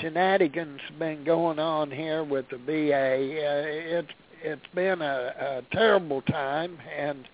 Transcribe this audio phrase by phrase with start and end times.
[0.02, 3.16] shenanigans been going on here with the VA.
[3.16, 4.11] Uh, it's
[4.43, 7.27] it's been a, a terrible time, and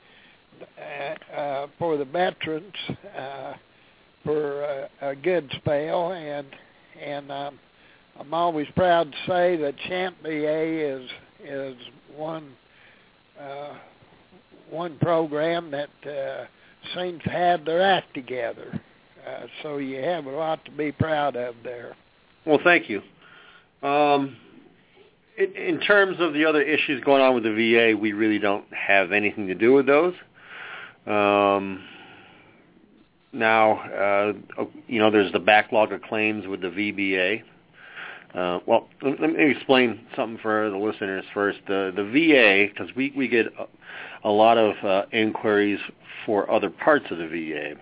[0.80, 2.74] uh, uh, for the veterans
[3.18, 3.54] uh,
[4.24, 6.48] for a, a good spell, and
[7.02, 7.60] and um,
[8.20, 11.10] I'm always proud to say that Champ VA is
[11.44, 11.76] is
[12.16, 12.54] one
[13.40, 13.74] uh,
[14.70, 16.46] one program that uh,
[16.96, 18.80] seems to have their act together.
[19.28, 21.96] Uh, so you have a lot to be proud of there.
[22.46, 23.02] Well, thank you.
[23.88, 24.36] Um,
[25.38, 28.66] in, in terms of the other issues going on with the VA, we really don't
[28.74, 30.14] have anything to do with those.
[31.06, 31.84] Um,
[33.32, 33.80] now,
[34.58, 37.44] uh, you know, there's the backlog of claims with the VBA.
[38.34, 41.60] Uh, well, let me explain something for the listeners first.
[41.68, 43.68] The the VA, because we we get a,
[44.28, 45.80] a lot of uh, inquiries
[46.26, 47.76] for other parts of the VA.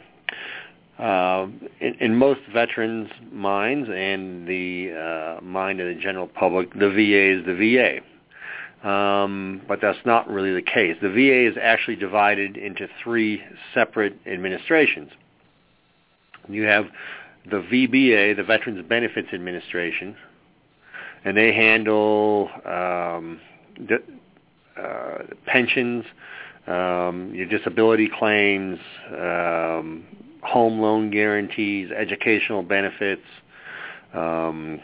[1.02, 1.48] Uh,
[1.80, 4.92] in, in most veterans' minds and the
[5.40, 8.88] uh, mind of the general public, the VA is the VA.
[8.88, 10.96] Um, but that's not really the case.
[11.02, 13.42] The VA is actually divided into three
[13.74, 15.10] separate administrations.
[16.48, 16.86] You have
[17.50, 20.16] the VBA, the Veterans Benefits Administration,
[21.26, 23.40] and they handle um,
[24.78, 26.06] uh, pensions,
[26.68, 28.78] um, your disability claims,
[29.12, 30.06] um,
[30.42, 33.22] home loan guarantees, educational benefits,
[34.14, 34.80] um,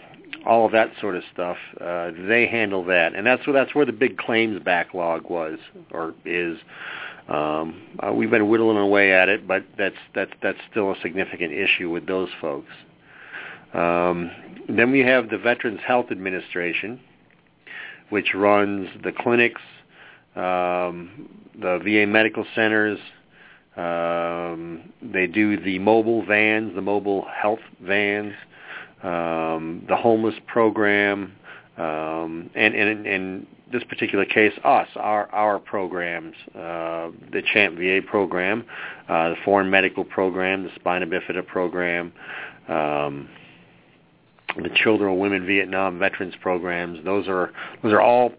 [0.46, 1.58] all of that sort of stuff.
[1.80, 5.60] Uh, they handle that, and that's where that's where the big claims backlog was
[5.92, 6.58] or is.
[7.28, 11.52] Um, uh, we've been whittling away at it, but that's that's that's still a significant
[11.52, 12.72] issue with those folks.
[13.74, 14.32] Um,
[14.70, 17.02] then we have the Veterans Health Administration,
[18.10, 19.62] which runs the clinics,
[20.36, 21.30] um,
[21.60, 23.00] the VA medical centers,
[23.78, 28.34] um, they do the mobile vans, the mobile health vans,
[29.04, 31.34] um, the homeless program,
[31.78, 38.66] um, and, in this particular case, us, our our programs, uh, the Champ VA program,
[39.08, 42.12] uh, the Foreign Medical Program, the Spina Bifida program,
[42.68, 43.30] um,
[44.56, 47.04] the Children of Women Vietnam Veterans programs.
[47.06, 47.52] Those are
[47.84, 48.32] those are all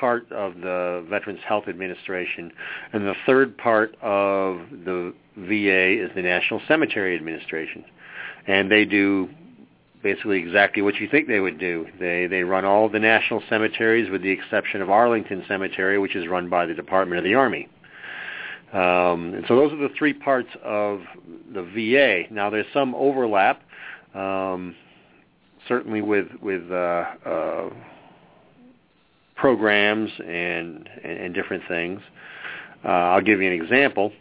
[0.00, 2.50] part of the Veterans Health Administration,
[2.92, 7.84] and the third part of the VA is the National Cemetery Administration,
[8.46, 9.28] and they do
[10.02, 11.86] basically exactly what you think they would do.
[12.00, 16.26] They they run all the national cemeteries with the exception of Arlington Cemetery, which is
[16.26, 17.68] run by the Department of the Army.
[18.72, 21.00] Um, and so those are the three parts of
[21.52, 22.32] the VA.
[22.32, 23.62] Now there's some overlap,
[24.14, 24.74] um,
[25.68, 27.70] certainly with with uh, uh,
[29.40, 32.00] programs and, and, and different things.
[32.84, 34.12] Uh, I'll give you an example.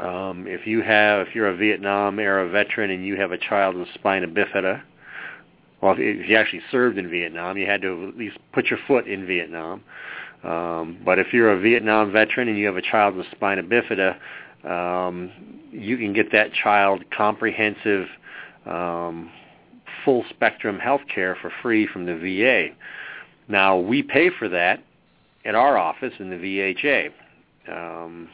[0.00, 3.76] Um, if you have, if you're a Vietnam era veteran and you have a child
[3.76, 4.82] with spina bifida,
[5.80, 8.78] well, if, if you actually served in Vietnam, you had to at least put your
[8.86, 9.82] foot in Vietnam.
[10.44, 14.16] Um, but if you're a Vietnam veteran and you have a child with spina bifida,
[14.64, 15.30] um,
[15.70, 18.06] you can get that child comprehensive,
[18.64, 19.30] um,
[20.04, 22.74] full spectrum health care for free from the VA.
[23.48, 24.82] Now we pay for that
[25.44, 27.10] at our office in the VHA.
[27.68, 28.28] Um,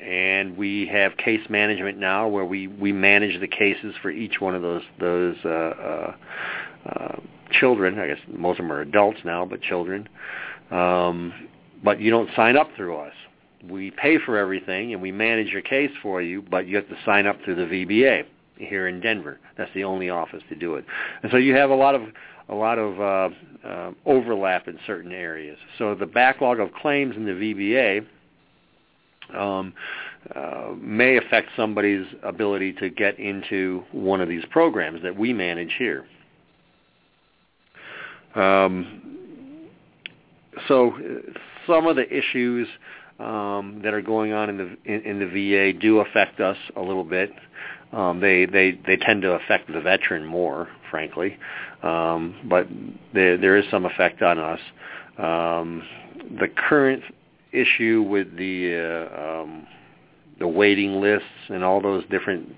[0.00, 4.54] and we have case management now where we, we manage the cases for each one
[4.54, 6.14] of those those uh, uh,
[6.86, 7.16] uh,
[7.50, 7.98] children.
[7.98, 10.08] I guess most of them are adults now, but children.
[10.70, 11.48] Um,
[11.82, 13.12] but you don't sign up through us.
[13.68, 16.96] We pay for everything and we manage your case for you, but you have to
[17.04, 18.24] sign up through the VBA
[18.56, 19.38] here in Denver.
[19.58, 20.84] That's the only office to do it.
[21.22, 22.02] And so you have a lot of
[22.50, 25.56] a lot of uh, uh, overlap in certain areas.
[25.78, 28.06] So the backlog of claims in the VBA
[29.38, 29.72] um,
[30.34, 35.74] uh, may affect somebody's ability to get into one of these programs that we manage
[35.78, 36.04] here.
[38.34, 39.68] Um,
[40.68, 40.92] so
[41.66, 42.68] some of the issues
[43.18, 46.80] um, that are going on in the in, in, the VA do affect us a
[46.80, 47.32] little bit.
[47.92, 51.36] Um, they they they tend to affect the veteran more, frankly,
[51.82, 52.66] um, but
[53.14, 54.60] there there is some effect on us.
[55.18, 55.82] Um,
[56.38, 57.02] the current
[57.52, 59.66] issue with the uh, um,
[60.38, 62.48] the waiting lists and all those different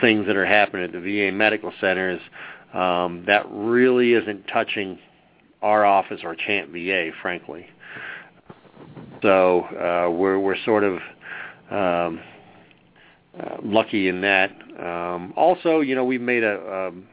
[0.00, 2.20] things that are happening at the VA medical centers,
[2.72, 4.98] um, that really isn't touching
[5.60, 7.66] our office or Champ VA, frankly.
[9.20, 10.94] So uh, we're we're sort of
[11.70, 12.20] um,
[13.38, 14.50] uh, lucky in that.
[14.78, 17.06] Um, also, you know, we've made a, um,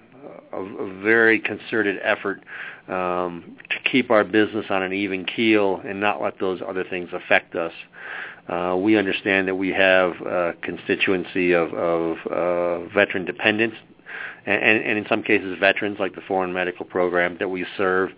[0.54, 2.44] a, very concerted effort
[2.88, 7.10] um, to keep our business on an even keel and not let those other things
[7.14, 7.74] affect us.
[8.48, 13.76] Uh, we understand that we have a constituency of, of uh, veteran dependents
[14.46, 18.10] and, and, in some cases veterans like the foreign medical program that we serve.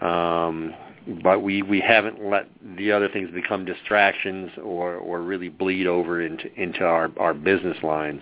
[0.00, 0.74] Um,
[1.22, 2.46] but we, we haven't let
[2.76, 7.78] the other things become distractions or, or really bleed over into, into our, our business
[7.82, 8.20] lines.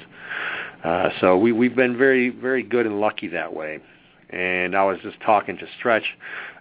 [0.85, 3.81] Uh, so we, we've been very, very good and lucky that way.
[4.31, 6.05] And I was just talking to Stretch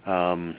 [0.06, 0.56] um,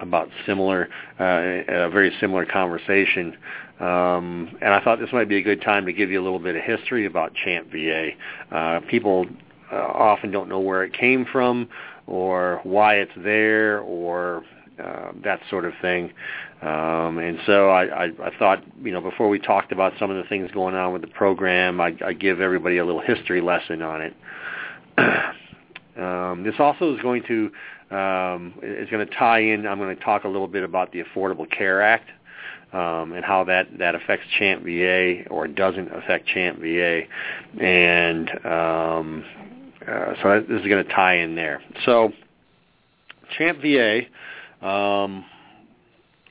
[0.00, 0.88] about similar,
[1.18, 3.36] uh, a very similar conversation.
[3.80, 6.38] Um, and I thought this might be a good time to give you a little
[6.38, 8.10] bit of history about Champ VA.
[8.50, 9.26] Uh, people
[9.70, 11.68] uh, often don't know where it came from
[12.06, 14.44] or why it's there or
[14.82, 16.12] uh, that sort of thing.
[16.62, 20.16] Um, and so I, I, I thought, you know, before we talked about some of
[20.16, 23.82] the things going on with the program, I, I give everybody a little history lesson
[23.82, 24.14] on it.
[25.98, 27.50] um, this also is going to
[27.94, 29.66] um, is going to tie in.
[29.66, 32.10] I'm going to talk a little bit about the Affordable Care Act
[32.72, 37.02] um, and how that that affects Champ VA or doesn't affect Champ VA,
[37.60, 39.24] and um,
[39.86, 41.62] uh, so this is going to tie in there.
[41.84, 42.12] So
[43.38, 44.00] Champ VA
[44.66, 45.24] um,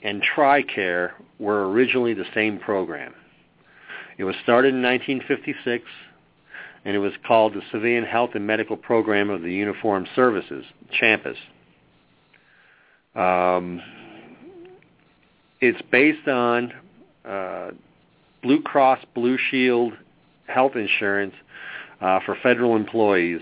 [0.06, 3.16] and TRICARE were originally the same program.
[4.20, 5.84] It was started in 1956,
[6.86, 11.38] and it was called the Civilian Health and Medical Program of the Uniformed Services, CHAMPUS.
[13.16, 13.82] Um,
[15.60, 16.72] it's based on
[17.28, 17.72] uh,
[18.44, 19.94] Blue Cross Blue Shield
[20.46, 21.34] health insurance
[22.00, 23.42] uh, for federal employees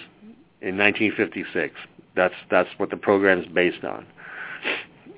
[0.61, 1.75] in 1956.
[2.15, 4.05] That's that's what the program is based on.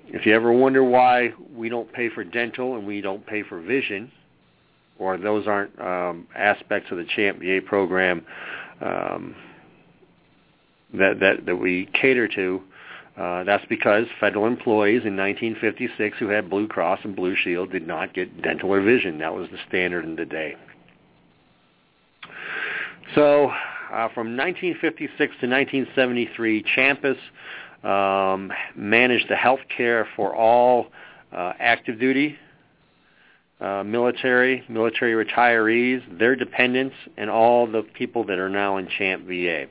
[0.07, 3.59] If you ever wonder why we don't pay for dental and we don't pay for
[3.59, 4.11] vision,
[4.97, 8.25] or those aren't um, aspects of the Champ VA program
[8.81, 9.35] um,
[10.93, 12.61] that, that that we cater to,
[13.17, 17.87] uh, that's because federal employees in 1956 who had Blue Cross and Blue Shield did
[17.87, 19.19] not get dental or vision.
[19.19, 20.55] That was the standard in the day.
[23.13, 23.51] So
[23.91, 27.17] uh, from 1956 to 1973, Champus
[27.85, 30.87] um, managed the health care for all
[31.31, 32.35] uh, active duty,
[33.61, 39.25] uh, military, military retirees, their dependents, and all the people that are now in Champ
[39.25, 39.67] VA.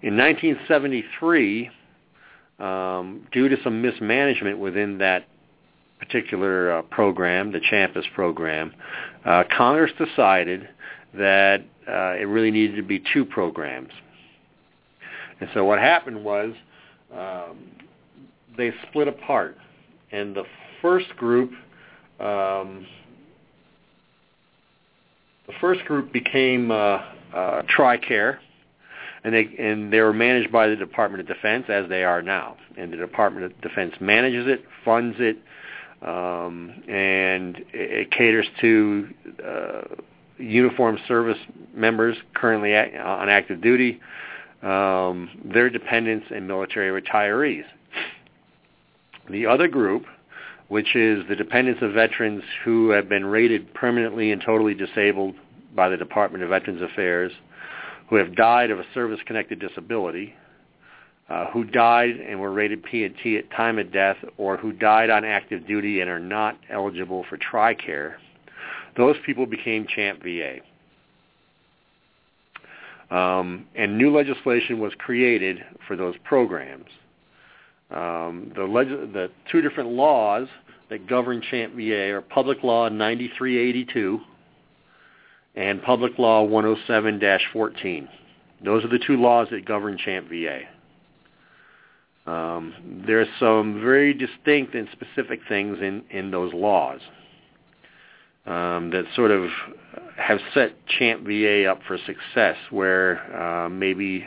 [0.00, 1.70] In 1973,
[2.58, 5.26] um, due to some mismanagement within that
[5.98, 8.72] particular uh, program, the Champus program,
[9.24, 10.68] uh, Congress decided
[11.14, 13.90] that uh, it really needed to be two programs.
[15.40, 16.54] And so what happened was
[17.16, 17.58] um,
[18.56, 19.56] they split apart,
[20.12, 20.44] and the
[20.82, 21.50] first group,
[22.20, 22.86] um,
[25.46, 27.00] the first group became uh,
[27.34, 28.38] uh, TRICARE,
[29.24, 32.56] and they and they were managed by the Department of Defense as they are now.
[32.76, 35.36] And the Department of Defense manages it, funds it,
[36.02, 39.08] um, and it, it caters to
[39.44, 39.82] uh,
[40.38, 41.38] uniformed service
[41.74, 44.00] members currently on active duty,
[44.62, 47.64] um, their dependents, and military retirees.
[49.30, 50.04] The other group
[50.68, 55.34] which is the dependents of veterans who have been rated permanently and totally disabled
[55.74, 57.32] by the Department of Veterans Affairs,
[58.08, 60.34] who have died of a service-connected disability,
[61.28, 65.24] uh, who died and were rated P&T at time of death, or who died on
[65.24, 68.14] active duty and are not eligible for TRICARE,
[68.96, 70.56] those people became CHAMP VA.
[73.10, 76.88] Um, and new legislation was created for those programs.
[77.90, 80.46] Um, the, leg- the two different laws
[80.90, 84.20] that govern CHAMP VA are Public Law 9382
[85.54, 88.08] and Public Law 107-14.
[88.62, 90.60] Those are the two laws that govern CHAMP VA.
[92.30, 92.74] Um,
[93.06, 97.00] there are some very distinct and specific things in, in those laws
[98.48, 99.50] um, that sort of
[100.16, 104.26] have set Champ VA up for success, where uh, maybe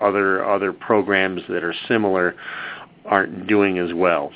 [0.00, 2.34] other other programs that are similar
[3.04, 4.32] aren't doing as well.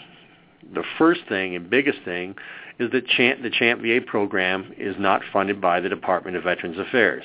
[0.74, 2.34] The first thing and biggest thing
[2.78, 6.78] is that Champ, the Champ VA program is not funded by the Department of Veterans
[6.78, 7.24] Affairs.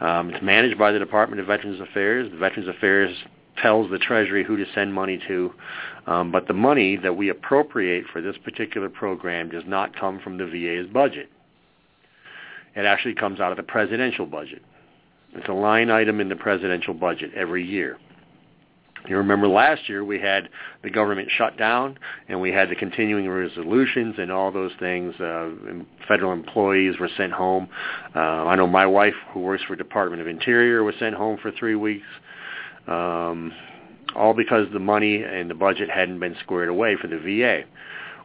[0.00, 2.30] Um, it's managed by the Department of Veterans Affairs.
[2.30, 3.16] The Veterans Affairs
[3.56, 5.52] tells the Treasury who to send money to.
[6.06, 10.38] Um, but the money that we appropriate for this particular program does not come from
[10.38, 11.28] the VA's budget.
[12.74, 14.62] It actually comes out of the presidential budget.
[15.34, 17.98] It's a line item in the presidential budget every year.
[19.08, 20.48] You remember last year we had
[20.82, 21.98] the government shut down
[22.28, 25.14] and we had the continuing resolutions and all those things.
[25.20, 25.50] Uh,
[26.08, 27.68] federal employees were sent home.
[28.14, 31.52] Uh, I know my wife, who works for Department of Interior, was sent home for
[31.52, 32.06] three weeks
[32.86, 33.52] um,
[34.14, 37.62] all because the money and the budget hadn't been squared away for the VA.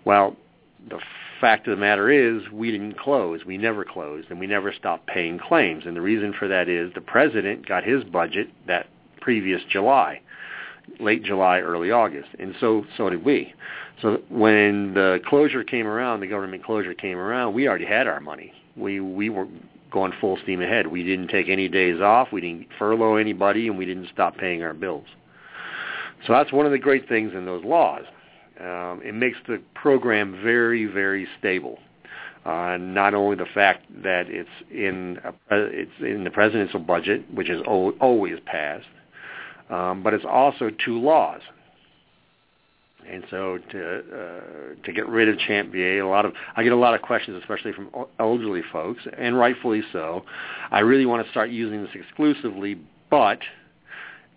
[0.06, 0.36] Well,
[0.89, 1.00] the
[1.39, 3.44] fact of the matter is we didn't close.
[3.46, 5.84] We never closed, and we never stopped paying claims.
[5.86, 8.88] And the reason for that is the president got his budget that
[9.20, 10.22] previous July,
[11.00, 13.53] late July, early August, and so so did we.
[14.01, 18.20] So when the closure came around, the government closure came around, we already had our
[18.20, 18.53] money.
[18.75, 19.48] We we were
[19.91, 20.88] going full steam ahead.
[20.88, 22.29] We didn't take any days off.
[22.31, 25.05] We didn't furlough anybody, and we didn't stop paying our bills.
[26.25, 28.03] So that's one of the great things in those laws.
[28.60, 31.79] Um, it makes the program very, very stable.
[32.45, 37.50] Uh, not only the fact that it's in a, it's in the presidential budget, which
[37.50, 38.88] is always passed,
[39.69, 41.41] um, but it's also two laws.
[43.10, 46.72] And so to uh, to get rid of Champ VA, a lot of I get
[46.72, 47.89] a lot of questions, especially from
[48.20, 50.24] elderly folks, and rightfully so.
[50.72, 52.79] I really want to start using this exclusively,
[53.10, 53.39] but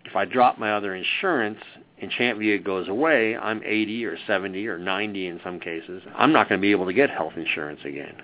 [0.05, 1.59] if I drop my other insurance
[2.01, 6.03] and Champ VA goes away, I'm 80 or 70 or 90 in some cases.
[6.15, 8.15] I'm not going to be able to get health insurance again.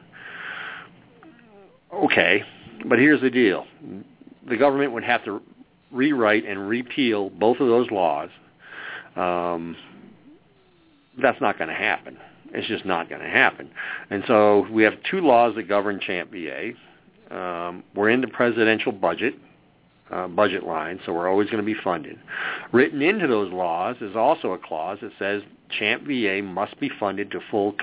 [1.94, 2.44] Okay,
[2.86, 3.66] but here's the deal:
[4.48, 5.42] the government would have to
[5.92, 8.30] rewrite and repeal both of those laws.
[9.16, 9.76] Um,
[11.20, 12.18] that's not going to happen.
[12.54, 13.70] It's just not going to happen.
[14.10, 16.72] And so we have two laws that govern Champ VA.
[17.36, 19.36] Um, we're in the presidential budget,
[20.12, 22.20] uh, budget line, so we're always going to be funded.
[22.74, 25.44] Written into those laws is also a clause that says
[25.80, 27.76] Champ VA must be funded to full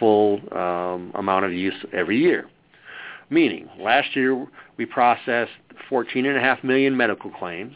[0.00, 2.48] full um, amount of use every year.
[3.30, 4.44] Meaning, last year
[4.76, 5.52] we processed
[5.88, 7.74] 14.5 million medical claims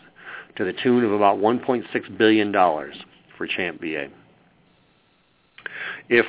[0.56, 2.96] to the tune of about 1.6 billion dollars
[3.38, 4.08] for Champ VA.
[6.08, 6.26] If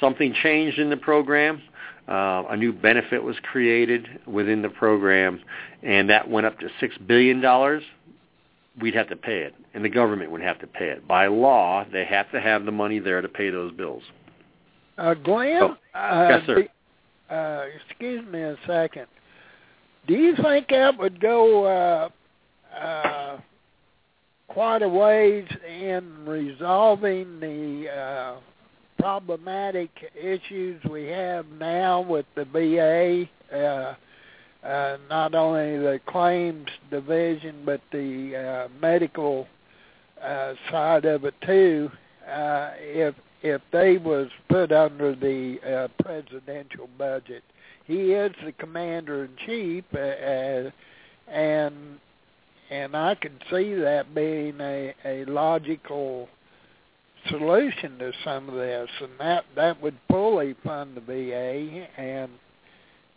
[0.00, 1.62] something changed in the program,
[2.08, 5.40] uh, a new benefit was created within the program,
[5.82, 7.82] and that went up to six billion dollars.
[8.80, 11.06] We'd have to pay it, and the government would have to pay it.
[11.06, 14.02] By law, they have to have the money there to pay those bills.
[14.96, 16.68] Uh, Glen, oh, uh, yes, sir.
[17.34, 19.06] uh, excuse me a second.
[20.06, 22.08] Do you think that would go uh,
[22.76, 23.38] uh,
[24.48, 28.36] quite a ways in resolving the uh,
[29.00, 33.94] problematic issues we have now with the VA, uh,
[34.66, 39.46] uh, not only the claims division but the uh, medical
[40.22, 41.90] uh, side of it too.
[42.30, 47.42] Uh, if if they was put under the uh, presidential budget,
[47.86, 50.70] he is the commander in chief, uh, uh,
[51.28, 51.74] and
[52.70, 56.28] and I can see that being a, a logical
[57.28, 62.30] solution to some of this, and that that would fully fund the VA and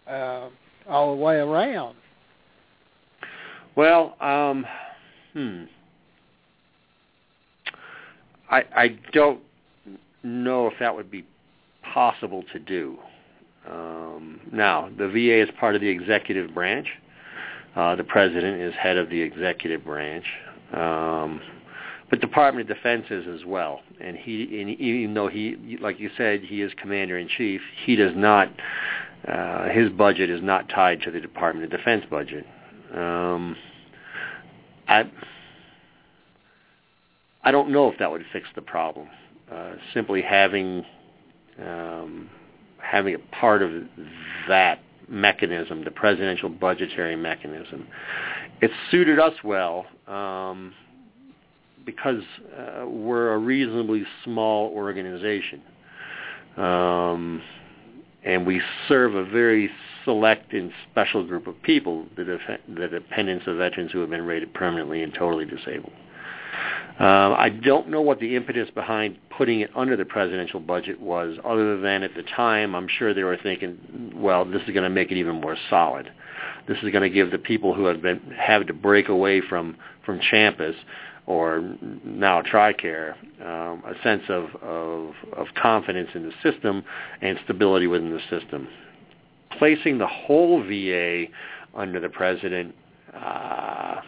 [0.07, 0.49] uh,
[0.87, 1.95] all the way around.
[3.75, 4.65] Well, um,
[5.33, 5.63] hmm.
[8.49, 9.39] I I don't
[10.23, 11.25] know if that would be
[11.93, 12.97] possible to do.
[13.69, 16.87] Um, now, the VA is part of the executive branch.
[17.75, 20.25] Uh, the president is head of the executive branch.
[20.73, 21.41] Um,
[22.13, 23.81] but Department of Defense is as well.
[23.99, 27.95] And he, and even though he, like you said, he is commander in chief, he
[27.95, 28.49] does not.
[29.27, 32.45] Uh, his budget is not tied to the Department of Defense budget.
[32.93, 33.55] Um,
[34.87, 35.09] I,
[37.43, 39.07] I don't know if that would fix the problem.
[39.51, 40.85] Uh, simply having
[41.65, 42.29] um,
[42.77, 43.71] having a part of
[44.47, 47.87] that mechanism, the presidential budgetary mechanism,
[48.61, 50.75] it suited us well um,
[51.85, 52.21] because
[52.57, 55.61] uh, we're a reasonably small organization.
[56.57, 57.41] Um,
[58.23, 59.69] and we serve a very
[60.05, 64.25] select and special group of people, the, def- the dependents of veterans who have been
[64.25, 65.93] rated permanently and totally disabled.
[66.99, 71.37] Uh, I don't know what the impetus behind putting it under the presidential budget was,
[71.43, 74.91] other than at the time, I'm sure they were thinking, well, this is going to
[74.91, 76.11] make it even more solid.
[76.67, 79.75] This is going to give the people who have been have to break away from
[80.05, 80.75] from Champus
[81.25, 86.83] or now TRICARE um, a sense of, of of confidence in the system
[87.21, 88.67] and stability within the system.
[89.57, 91.25] Placing the whole VA
[91.75, 92.75] under the president.
[93.13, 94.01] Uh,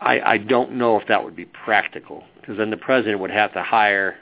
[0.00, 3.54] I, I don't know if that would be practical because then the president would have
[3.54, 4.16] to hire,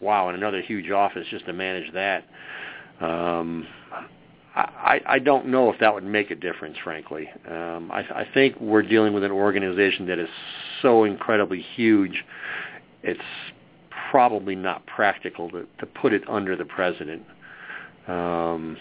[0.00, 2.24] wow, and another huge office just to manage that.
[3.00, 3.66] Um,
[4.60, 7.28] I, I don't know if that would make a difference, frankly.
[7.48, 10.28] Um, I, I think we're dealing with an organization that is
[10.82, 12.24] so incredibly huge,
[13.02, 13.20] it's
[14.10, 17.22] probably not practical to, to put it under the president.
[18.08, 18.76] Um,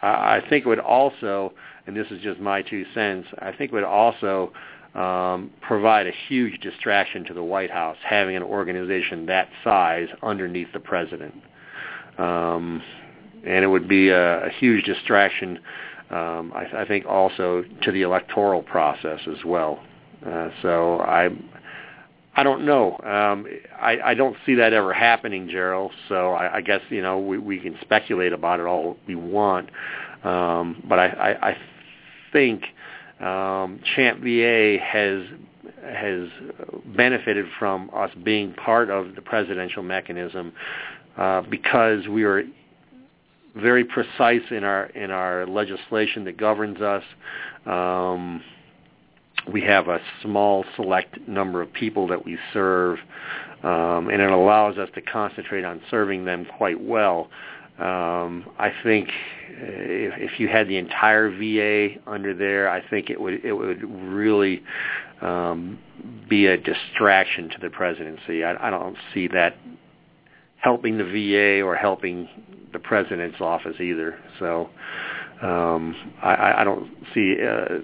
[0.00, 1.52] I, I think it would also
[1.86, 4.52] and this is just my two cents, I think it would also
[4.94, 10.68] um, provide a huge distraction to the White House having an organization that size underneath
[10.72, 11.34] the president.
[12.18, 12.82] Um,
[13.44, 15.58] and it would be a, a huge distraction,
[16.10, 19.82] um, I, I think, also to the electoral process as well.
[20.24, 21.30] Uh, so I,
[22.34, 22.98] I don't know.
[22.98, 23.46] Um,
[23.80, 25.92] I, I don't see that ever happening, Gerald.
[26.08, 29.70] So I, I guess you know we, we can speculate about it all we want,
[30.24, 31.56] um, but I, I, I
[32.32, 32.64] think
[33.20, 35.24] um, Champ VA has
[35.82, 36.28] has
[36.96, 40.52] benefited from us being part of the presidential mechanism
[41.16, 42.42] uh, because we are
[43.54, 47.04] very precise in our in our legislation that governs us.
[47.66, 48.42] Um,
[49.52, 52.98] we have a small select number of people that we serve,
[53.62, 57.28] um, and it allows us to concentrate on serving them quite well.
[57.78, 59.08] Um, I think
[59.48, 63.82] if, if you had the entire VA under there, I think it would it would
[63.82, 64.62] really
[65.20, 65.78] um,
[66.28, 68.44] be a distraction to the presidency.
[68.44, 69.56] I, I don't see that
[70.62, 72.28] helping the VA or helping
[72.72, 74.18] the president's office either.
[74.38, 74.70] So
[75.42, 77.78] um, I, I don't see uh,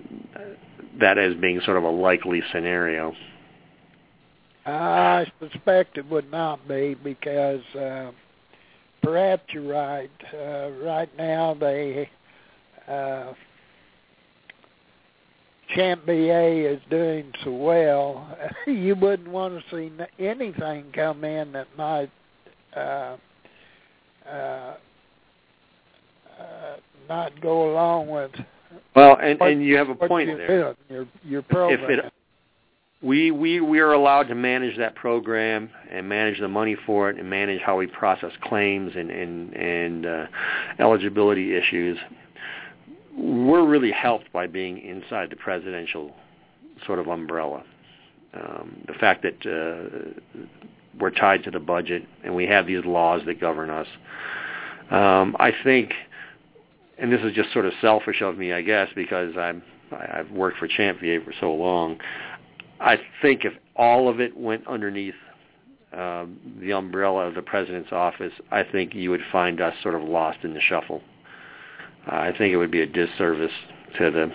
[1.01, 3.15] that as being sort of a likely scenario.
[4.67, 7.63] I suspect it would not be because.
[7.75, 8.13] Uh,
[9.03, 10.11] perhaps you're right.
[10.35, 12.09] Uh, right now, they
[12.87, 13.33] uh,
[15.75, 18.37] Champ VA is doing so well.
[18.67, 22.11] you wouldn't want to see anything come in that might
[27.09, 28.31] not go along with.
[28.95, 30.77] Well, and and you have a point there.
[30.89, 31.83] Your your program.
[31.83, 32.13] If it
[33.03, 37.19] we we we are allowed to manage that program and manage the money for it
[37.19, 40.27] and manage how we process claims and and and uh,
[40.79, 41.99] eligibility issues.
[43.17, 46.15] We're really helped by being inside the presidential
[46.87, 47.65] sort of umbrella.
[48.35, 50.39] Um, the fact that uh,
[51.01, 53.87] we're tied to the budget and we have these laws that govern us.
[54.91, 55.93] Um, I think,
[56.99, 60.59] and this is just sort of selfish of me, I guess, because I'm I've worked
[60.59, 61.99] for Champ VA for so long.
[62.81, 65.15] I think if all of it went underneath
[65.93, 70.03] um, the umbrella of the president's office, I think you would find us sort of
[70.03, 71.03] lost in the shuffle.
[72.11, 73.53] Uh, I think it would be a disservice
[73.99, 74.33] to the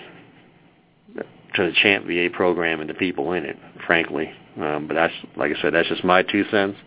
[1.56, 4.34] to the Champ VA program and the people in it, frankly.
[4.60, 6.78] Um, but that's like I said, that's just my two cents.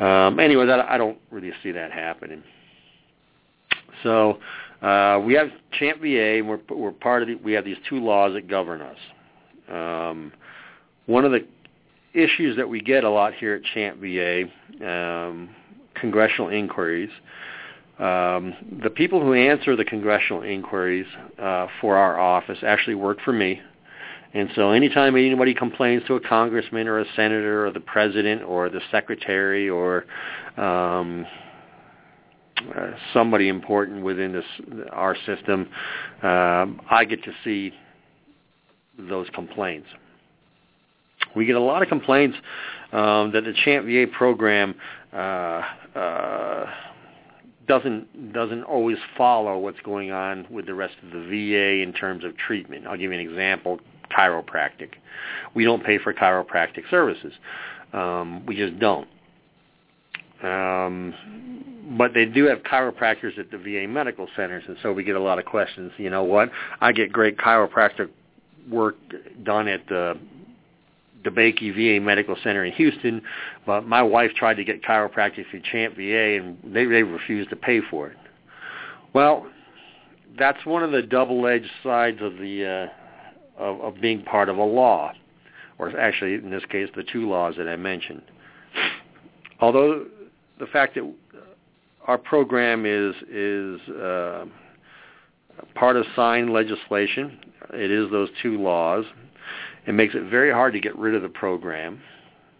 [0.00, 2.42] Um, anyways, I, I don't really see that happening.
[4.02, 4.38] So
[4.80, 8.00] uh, we have Champ VA, and we're we're part of the, we have these two
[8.00, 8.96] laws that govern us.
[9.70, 10.32] Um,
[11.06, 11.46] one of the
[12.14, 14.44] issues that we get a lot here at Champ VA,
[14.86, 15.50] um,
[15.94, 17.10] congressional inquiries.
[17.98, 21.06] Um, the people who answer the congressional inquiries
[21.38, 23.60] uh, for our office actually work for me.
[24.34, 28.70] And so anytime anybody complains to a congressman or a senator or the president or
[28.70, 30.04] the secretary or
[30.56, 31.26] um,
[33.12, 34.44] somebody important within this
[34.90, 35.68] our system,
[36.22, 37.72] um, I get to see
[38.98, 39.88] those complaints.
[41.36, 42.36] We get a lot of complaints
[42.92, 44.74] um, that the Champ VA program
[45.12, 45.62] uh,
[45.96, 46.70] uh,
[47.66, 52.24] doesn't doesn't always follow what's going on with the rest of the VA in terms
[52.24, 52.86] of treatment.
[52.86, 54.90] I'll give you an example: chiropractic.
[55.54, 57.32] We don't pay for chiropractic services.
[57.92, 59.08] Um, we just don't.
[60.42, 61.14] Um,
[61.98, 65.20] but they do have chiropractors at the VA medical centers, and so we get a
[65.20, 65.92] lot of questions.
[65.98, 66.50] You know what?
[66.80, 68.08] I get great chiropractic
[68.70, 68.96] work
[69.42, 70.18] done at the
[71.24, 73.22] DeBakey VA Medical Center in Houston,
[73.66, 77.56] but my wife tried to get chiropractic through Champ VA, and they they refused to
[77.56, 78.16] pay for it.
[79.12, 79.46] Well,
[80.38, 83.01] that's one of the double-edged sides of the uh,
[83.62, 85.12] of, of being part of a law,
[85.78, 88.22] or actually, in this case, the two laws that I mentioned.
[89.60, 90.06] Although
[90.58, 91.12] the fact that
[92.06, 94.44] our program is is uh,
[95.74, 97.38] part of signed legislation,
[97.72, 99.04] it is those two laws.
[99.86, 102.00] It makes it very hard to get rid of the program.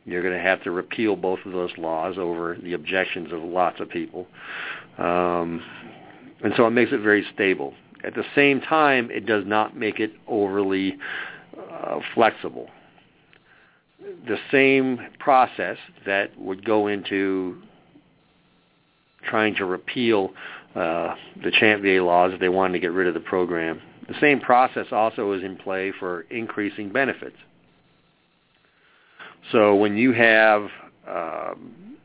[0.05, 3.81] You're going to have to repeal both of those laws over the objections of lots
[3.81, 4.27] of people.
[4.99, 5.63] Um,
[6.43, 7.75] and so it makes it very stable.
[8.05, 10.97] At the same time, it does not make it overly
[11.57, 12.69] uh, flexible.
[14.01, 17.63] The same process that would go into
[19.29, 20.31] trying to repeal
[20.75, 24.41] uh, the VA laws if they wanted to get rid of the program the same
[24.41, 27.37] process also is in play for increasing benefits.
[29.51, 30.69] So when you have
[31.09, 31.97] um,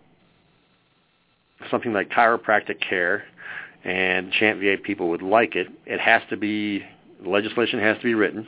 [1.69, 3.25] something like chiropractic care
[3.87, 6.83] and VA people would like it, it has to be,
[7.25, 8.45] legislation has to be written.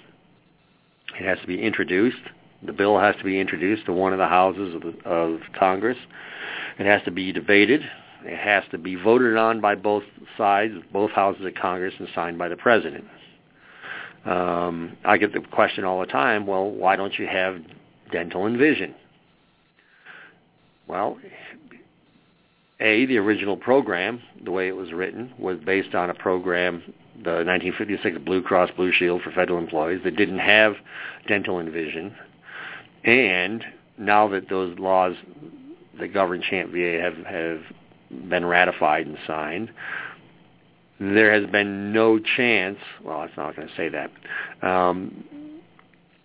[1.17, 2.17] It has to be introduced.
[2.62, 5.97] The bill has to be introduced to one of the houses of, the, of Congress.
[6.78, 7.82] It has to be debated.
[8.25, 10.04] It has to be voted on by both
[10.38, 13.06] sides, both houses of Congress, and signed by the president.
[14.25, 17.62] Um, I get the question all the time, well, why don't you have
[18.12, 18.93] dental and vision?
[20.89, 21.17] Well,
[22.81, 26.81] A, the original program, the way it was written, was based on a program,
[27.15, 30.75] the 1956 Blue Cross Blue Shield for federal employees that didn't have
[31.27, 32.15] dental and vision.
[33.03, 33.65] And
[33.97, 35.15] now that those laws
[35.99, 37.61] that govern Champ VA have, have
[38.29, 39.71] been ratified and signed,
[41.01, 44.11] there has been no chance, well, I'm not going to say that,
[44.61, 45.25] um,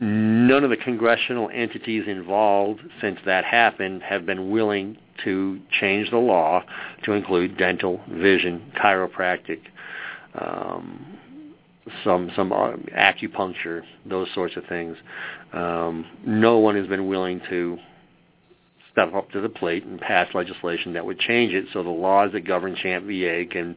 [0.01, 6.19] none of the congressional entities involved since that happened have been willing to change the
[6.19, 6.63] law
[7.05, 9.61] to include dental, vision, chiropractic,
[10.41, 11.19] um,
[12.03, 14.97] some some uh, acupuncture, those sorts of things.
[15.53, 17.79] Um, no one has been willing to
[18.93, 22.31] step up to the plate and pass legislation that would change it so the laws
[22.33, 23.77] that govern Champ VA can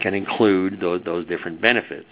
[0.00, 2.08] can include those those different benefits.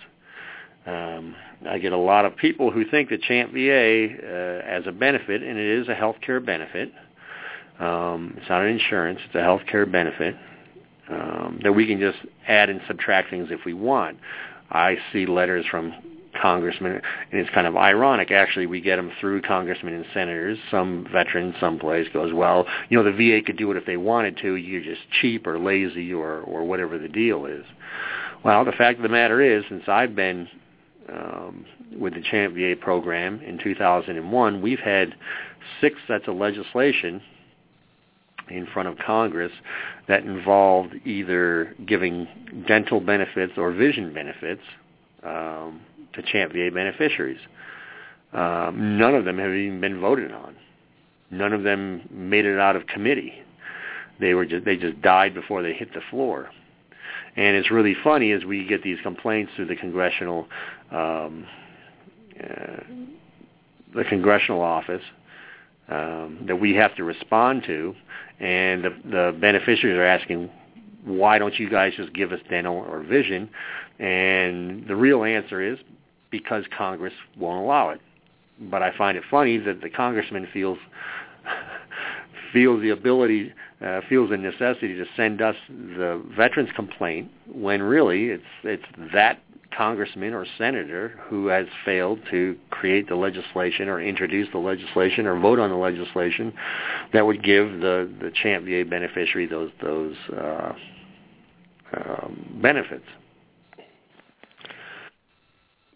[0.86, 1.34] Um,
[1.68, 5.42] I get a lot of people who think that Champ VA uh, as a benefit,
[5.42, 6.92] and it is a health care benefit.
[7.78, 10.34] Um, it's not an insurance; it's a health care benefit
[11.10, 14.18] um, that we can just add and subtract things if we want.
[14.70, 15.94] I see letters from
[16.40, 18.30] congressmen, and it's kind of ironic.
[18.30, 20.58] Actually, we get them through congressmen and senators.
[20.70, 24.36] Some veterans, someplace goes, well, you know, the VA could do it if they wanted
[24.38, 24.54] to.
[24.54, 27.64] You're just cheap or lazy or or whatever the deal is.
[28.44, 30.48] Well, the fact of the matter is, since I've been
[31.08, 31.64] um,
[31.98, 35.14] with the Champ VA program in 2001, we've had
[35.80, 37.22] six sets of legislation
[38.48, 39.52] in front of Congress
[40.08, 42.28] that involved either giving
[42.66, 44.62] dental benefits or vision benefits
[45.24, 45.80] um,
[46.12, 47.40] to Champ VA beneficiaries.
[48.32, 50.54] Um, none of them have even been voted on.
[51.30, 53.34] None of them made it out of committee.
[54.20, 56.50] They were just they just died before they hit the floor.
[57.36, 60.46] And it's really funny as we get these complaints through the congressional
[60.90, 61.46] um,
[62.42, 62.80] uh,
[63.94, 65.02] the congressional office
[65.88, 67.94] um, that we have to respond to,
[68.40, 70.50] and the, the beneficiaries are asking,
[71.04, 73.48] why don't you guys just give us dental or vision?
[73.98, 75.78] And the real answer is
[76.30, 78.00] because Congress won't allow it.
[78.58, 80.78] But I find it funny that the congressman feels
[82.52, 83.52] feels the ability,
[83.84, 89.40] uh, feels the necessity to send us the veterans complaint when really it's it's that
[89.76, 95.38] congressman or senator who has failed to create the legislation or introduce the legislation or
[95.38, 96.52] vote on the legislation
[97.12, 100.72] that would give the the Champ VA beneficiary those those uh,
[101.94, 103.06] um, benefits.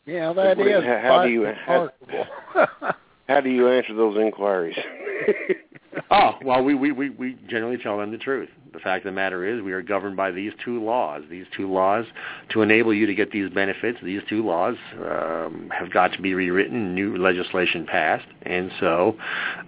[0.07, 0.85] Yeah, that is.
[0.85, 1.91] How, how do you how,
[3.29, 4.77] how do you answer those inquiries?
[6.11, 8.49] Oh well, we, we we we generally tell them the truth.
[8.73, 11.23] The fact of the matter is, we are governed by these two laws.
[11.29, 12.05] These two laws,
[12.51, 16.35] to enable you to get these benefits, these two laws um, have got to be
[16.35, 18.27] rewritten, new legislation passed.
[18.43, 19.17] And so,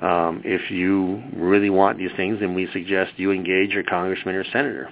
[0.01, 4.45] um, if you really want these things, then we suggest you engage your congressman or
[4.53, 4.91] senator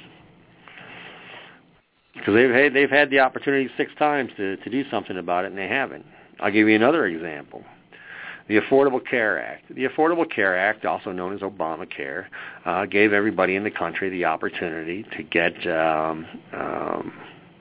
[2.15, 5.49] because they've had, they've had the opportunity six times to to do something about it,
[5.49, 6.05] and they haven't.
[6.41, 7.65] I'll give you another example.
[8.49, 9.75] The Affordable Care Act.
[9.75, 12.27] The Affordable Care Act, also known as Obamacare,
[12.65, 17.13] uh, gave everybody in the country the opportunity to get um, um,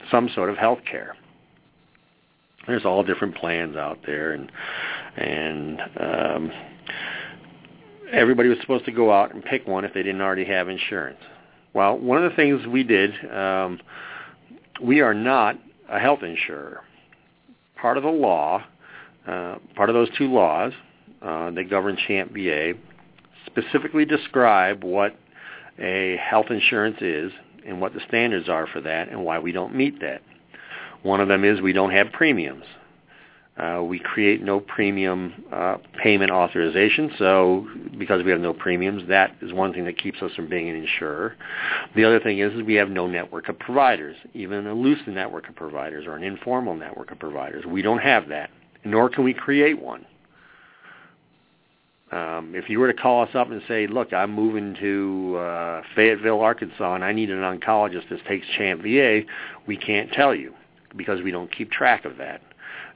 [0.09, 1.15] some sort of health care.
[2.67, 4.51] There's all different plans out there, and
[5.17, 6.51] and um,
[8.11, 11.19] everybody was supposed to go out and pick one if they didn't already have insurance.
[11.73, 13.79] Well, one of the things we did, um,
[14.81, 15.57] we are not
[15.89, 16.81] a health insurer.
[17.79, 18.63] Part of the law
[19.29, 20.73] uh, part of those two laws
[21.21, 22.73] uh, that govern CHAMP VA
[23.45, 25.15] specifically describe what
[25.77, 27.31] a health insurance is
[27.65, 30.21] and what the standards are for that and why we don't meet that.
[31.03, 32.65] One of them is we don't have premiums.
[33.55, 39.35] Uh, we create no premium uh, payment authorization, so because we have no premiums, that
[39.41, 41.35] is one thing that keeps us from being an insurer.
[41.93, 45.49] The other thing is, is we have no network of providers, even a loose network
[45.49, 47.65] of providers or an informal network of providers.
[47.65, 48.49] We don't have that
[48.83, 50.05] nor can we create one.
[52.11, 55.81] Um, if you were to call us up and say, "Look, I'm moving to uh,
[55.95, 59.21] Fayetteville, Arkansas, and I need an oncologist that takes Champ VA,"
[59.67, 60.53] we can't tell you
[60.97, 62.41] because we don't keep track of that.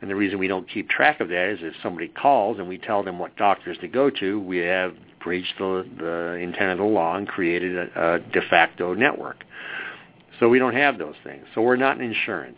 [0.02, 2.78] And the reason we don't keep track of that is if somebody calls and we
[2.78, 6.84] tell them what doctors to go to, we have breached the, the intent of the
[6.84, 9.46] law and created a, a de facto network.
[10.40, 11.46] So we don't have those things.
[11.56, 12.58] So we're not an insurance.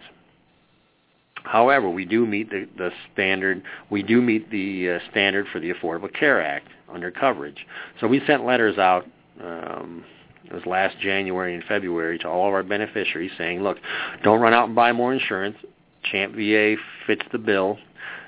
[1.45, 3.61] However, we do meet the, the standard.
[3.89, 7.65] We do meet the uh, standard for the Affordable Care Act under coverage.
[8.01, 9.05] So we sent letters out.
[9.41, 10.03] Um,
[10.45, 13.77] it was last January and February to all of our beneficiaries saying, "Look,
[14.23, 15.57] don't run out and buy more insurance.
[16.03, 17.77] Champ VA fits the bill.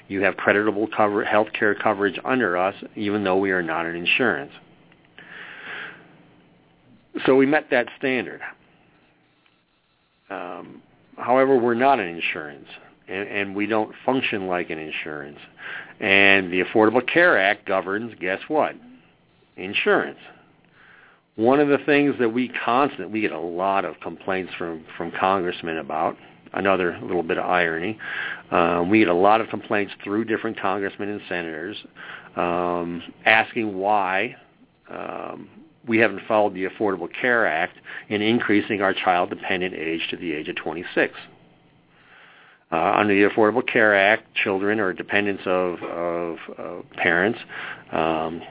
[0.07, 3.95] You have creditable cover, health care coverage under us, even though we are not an
[3.95, 4.51] insurance."
[7.25, 8.41] So we met that standard.
[10.29, 10.83] Um,
[11.17, 12.67] however, we're not an insurance
[13.07, 15.39] and, and we don't function like an insurance.
[15.99, 18.75] And the Affordable Care Act governs, guess what?
[19.55, 20.19] Insurance.
[21.35, 25.11] One of the things that we constantly, we get a lot of complaints from, from
[25.11, 26.17] congressmen about,
[26.53, 27.97] another little bit of irony,
[28.51, 31.77] um, we get a lot of complaints through different congressmen and senators
[32.35, 34.35] um, asking why
[34.89, 35.49] um,
[35.87, 37.77] we haven't followed the Affordable Care Act
[38.09, 41.13] in increasing our child dependent age to the age of 26.
[42.69, 47.39] Uh, under the Affordable Care Act, children or dependents of, of, of parents
[47.93, 48.41] um,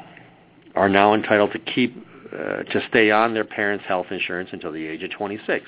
[0.75, 1.95] are now entitled to keep
[2.33, 5.65] uh, to stay on their parents' health insurance until the age of 26.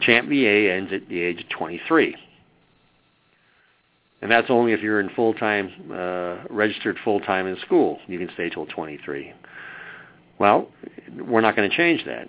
[0.00, 2.14] Champ VA ends at the age of 23.
[4.20, 7.98] And that's only if you're in full-time, uh, registered full-time in school.
[8.06, 9.32] You can stay till 23.
[10.38, 10.68] Well,
[11.18, 12.28] we're not going to change that.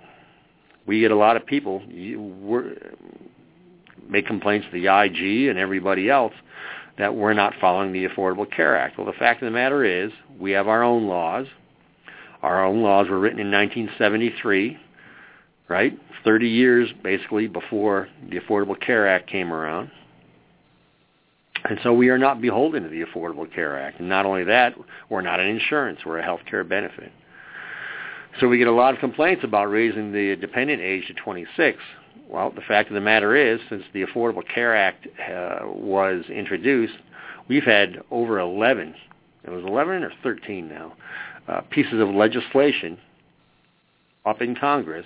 [0.88, 1.84] We get a lot of people.
[1.88, 2.20] You,
[4.10, 6.34] make complaints to the IG and everybody else
[6.98, 8.98] that we're not following the Affordable Care Act.
[8.98, 11.48] Well, the fact of the matter is we have our own laws.
[12.42, 14.78] Our own laws were written in 1973,
[15.70, 15.98] right?
[16.24, 19.92] 30 years basically before the Affordable Care Act came around.
[21.66, 24.00] And so we are not beholden to the Affordable Care Act.
[24.00, 24.76] And not only that,
[25.10, 26.00] we're not an insurance.
[26.06, 27.12] We're a health care benefit.
[28.40, 31.78] So we get a lot of complaints about raising the dependent age to 26
[32.30, 36.96] well, the fact of the matter is, since the Affordable Care Act uh, was introduced,
[37.48, 38.96] we've had over 11,
[39.44, 40.94] it was 11 or 13 now,
[41.48, 42.98] uh, pieces of legislation
[44.26, 45.06] up in Congress,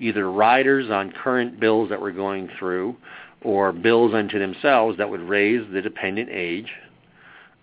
[0.00, 2.96] either riders on current bills that we're going through
[3.42, 6.70] or bills unto themselves that would raise the dependent age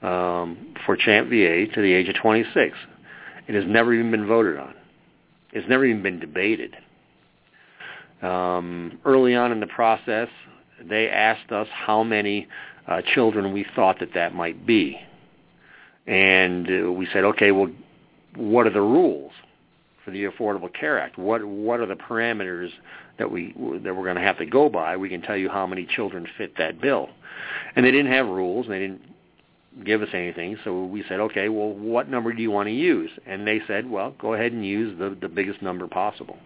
[0.01, 2.75] um, for Champ VA to the age of 26.
[3.47, 4.73] It has never even been voted on.
[5.51, 6.75] It's never even been debated.
[8.21, 10.29] Um, early on in the process,
[10.83, 12.47] they asked us how many
[12.87, 14.99] uh, children we thought that that might be.
[16.07, 17.69] And uh, we said, okay, well,
[18.35, 19.31] what are the rules
[20.05, 21.17] for the Affordable Care Act?
[21.17, 22.69] What what are the parameters
[23.19, 23.53] that we
[23.83, 24.95] that we're going to have to go by?
[24.95, 27.09] We can tell you how many children fit that bill.
[27.75, 28.65] And they didn't have rules.
[28.67, 29.01] And they didn't
[29.83, 30.57] give us anything.
[30.63, 33.11] So we said, okay, well, what number do you want to use?
[33.25, 36.37] And they said, well, go ahead and use the the biggest number possible.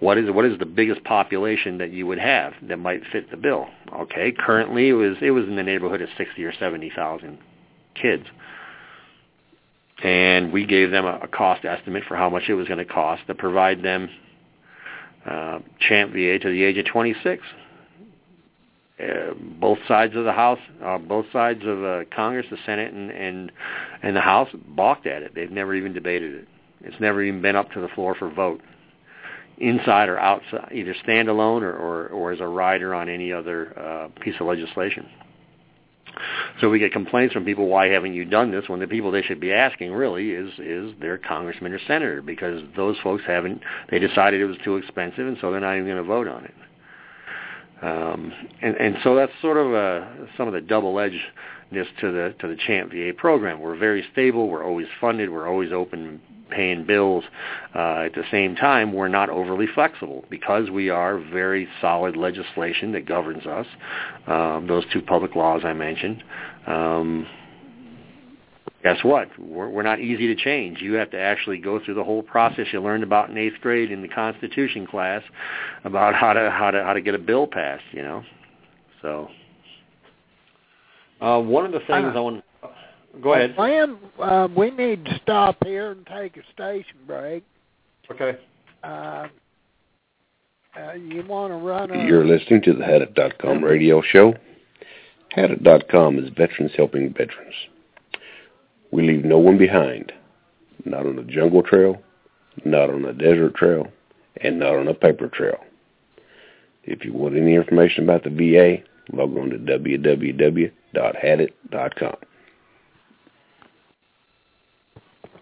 [0.00, 3.36] What is what is the biggest population that you would have that might fit the
[3.36, 3.66] bill?
[3.94, 7.38] Okay, currently it was it was in the neighborhood of sixty or seventy thousand
[7.94, 8.24] kids.
[10.02, 12.84] and we gave them a, a cost estimate for how much it was going to
[12.84, 14.10] cost to provide them
[15.26, 17.42] uh, Champ VA to the age of 26.
[18.98, 23.10] Uh, both sides of the House, uh, both sides of uh, Congress, the Senate and,
[23.10, 23.52] and
[24.02, 25.34] and the House balked at it.
[25.34, 26.48] They've never even debated it.
[26.82, 28.60] It's never even been up to the floor for vote,
[29.58, 34.20] inside or outside, either standalone or, or, or as a rider on any other uh,
[34.20, 35.08] piece of legislation.
[36.60, 38.68] So we get complaints from people, why haven't you done this?
[38.68, 42.62] When the people they should be asking really is is their congressman or senator because
[42.74, 43.60] those folks haven't.
[43.90, 46.44] They decided it was too expensive, and so they're not even going to vote on
[46.44, 46.54] it.
[47.82, 50.62] Um, and, and so that's sort of a, some of the
[51.72, 53.60] double-edgedness to the to the Champ VA program.
[53.60, 54.48] We're very stable.
[54.48, 55.30] We're always funded.
[55.30, 57.24] We're always open paying bills.
[57.74, 62.92] Uh, at the same time, we're not overly flexible because we are very solid legislation
[62.92, 63.66] that governs us.
[64.26, 66.22] Um, those two public laws I mentioned.
[66.66, 67.26] Um,
[68.82, 69.28] guess what?
[69.38, 70.80] We're, we're not easy to change.
[70.80, 73.90] You have to actually go through the whole process you learned about in eighth grade
[73.90, 75.22] in the Constitution class
[75.84, 77.84] about how to how to how to get a bill passed.
[77.92, 78.22] You know,
[79.02, 79.28] so.
[81.20, 82.44] Uh, one of the things uh, I want
[83.22, 83.54] Go ahead.
[83.56, 87.44] Well, uh, we need to stop here and take a station break.
[88.10, 88.38] Okay.
[88.84, 89.28] Uh,
[90.78, 92.06] uh, you want to run a...
[92.06, 94.34] You're listening to the Hadit.com radio show.
[95.36, 97.54] Hadit.com is veterans helping veterans.
[98.92, 100.12] We leave no one behind,
[100.84, 102.00] not on a jungle trail,
[102.64, 103.88] not on a desert trail,
[104.42, 105.58] and not on a paper trail.
[106.84, 108.82] If you want any information about the VA,
[109.16, 109.58] log on to
[110.96, 112.16] www.hadit.com.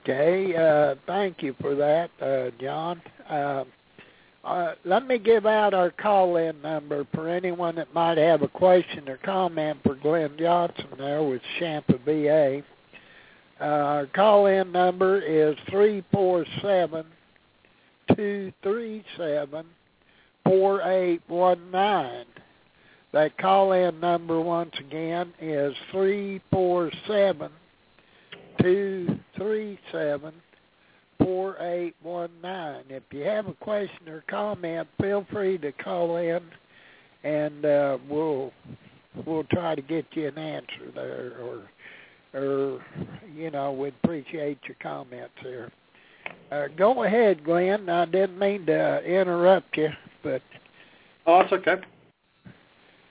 [0.03, 3.01] Okay, uh, thank you for that, uh, John.
[3.29, 3.65] Uh,
[4.45, 9.09] uh, let me give out our call-in number for anyone that might have a question
[9.09, 12.63] or comment for Glen Johnson there with Champ VA.
[13.59, 17.07] Uh, our call-in number is three four seven
[18.15, 19.65] two three seven
[20.45, 22.27] four eight one nine.
[23.15, 27.53] That call-in number once again is three four seven
[28.61, 30.35] two three seven
[31.21, 32.83] four eight one nine.
[32.89, 36.41] If you have a question or comment, feel free to call in,
[37.23, 38.53] and uh, we'll
[39.25, 41.71] we'll try to get you an answer there, or
[42.37, 42.85] or
[43.33, 45.71] you know we'd appreciate your comments there.
[46.51, 47.89] Uh, go ahead, Glen.
[47.89, 49.91] I didn't mean to interrupt you,
[50.25, 50.43] but
[51.29, 51.77] oh, that's okay.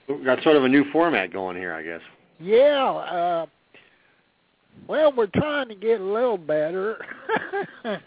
[0.08, 2.00] We've got sort of a new format going here, I guess.
[2.40, 2.90] Yeah.
[2.90, 3.46] Uh,
[4.86, 6.98] well, we're trying to get a little better.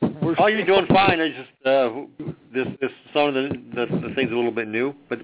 [0.00, 1.20] we're oh, you're doing fine.
[1.20, 4.94] I just uh, this this some of the, the the things a little bit new,
[5.08, 5.18] but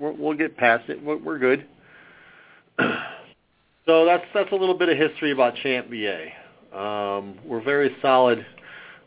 [0.00, 1.02] we will get past it.
[1.02, 1.66] We're, we're good.
[3.86, 6.26] so that's that's a little bit of history about Champ VA.
[6.76, 8.44] Um, we're very solid.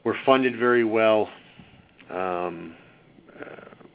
[0.03, 1.29] We're funded very well.
[2.09, 2.75] Um,
[3.39, 3.85] uh,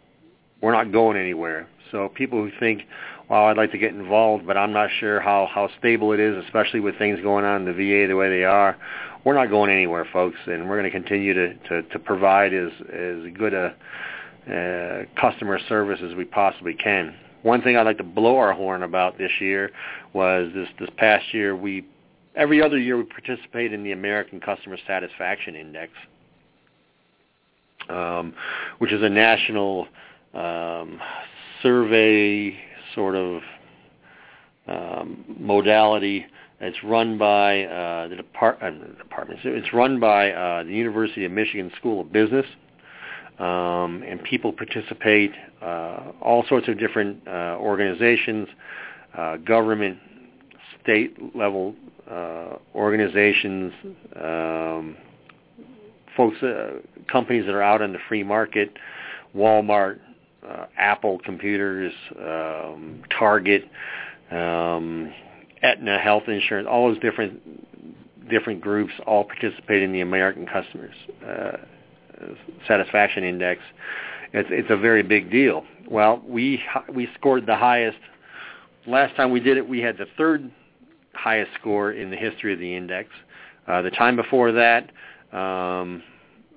[0.60, 1.68] we're not going anywhere.
[1.90, 2.82] So people who think,
[3.28, 6.42] well, I'd like to get involved, but I'm not sure how how stable it is,
[6.44, 8.76] especially with things going on in the VA the way they are.
[9.24, 12.70] We're not going anywhere, folks, and we're going to continue to to, to provide as
[12.92, 13.74] as good a
[14.48, 17.14] uh, customer service as we possibly can.
[17.42, 19.70] One thing I'd like to blow our horn about this year
[20.12, 21.84] was this this past year we
[22.34, 25.92] every other year we participate in the American Customer Satisfaction Index,
[27.90, 28.32] um,
[28.78, 29.86] which is a national
[30.34, 31.00] um,
[31.62, 32.56] survey
[32.94, 33.42] sort of
[34.66, 36.26] um, modality.
[36.60, 39.40] It's run by uh, the depart- uh, department.
[39.44, 42.46] It's run by uh, the University of Michigan School of Business,
[43.38, 45.32] um, and people participate.
[45.62, 48.48] Uh, all sorts of different uh, organizations,
[49.16, 49.98] uh, government,
[50.82, 51.74] state level
[52.74, 53.72] organizations,
[54.16, 54.96] um,
[56.16, 56.38] folks,
[57.06, 58.72] companies that are out on the free market,
[59.36, 59.98] Walmart,
[60.48, 63.64] uh, Apple computers, um, Target,
[64.30, 65.12] um,
[65.62, 67.40] Aetna Health Insurance, all those different
[68.28, 70.94] different groups all participate in the American Customers
[71.26, 71.56] uh,
[72.66, 73.60] Satisfaction Index.
[74.32, 75.64] It's it's a very big deal.
[75.88, 77.98] Well, we we scored the highest.
[78.86, 80.50] Last time we did it, we had the third
[81.14, 83.10] highest score in the history of the index.
[83.66, 84.84] Uh, the time before that,
[85.32, 86.02] um,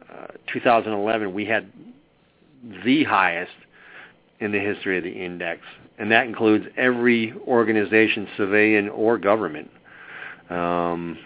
[0.10, 1.72] uh, 2011, we had
[2.86, 3.52] the highest
[4.42, 5.62] in the history of the index,
[5.98, 9.72] and that includes every organization, civilian or government.
[10.50, 11.18] Um,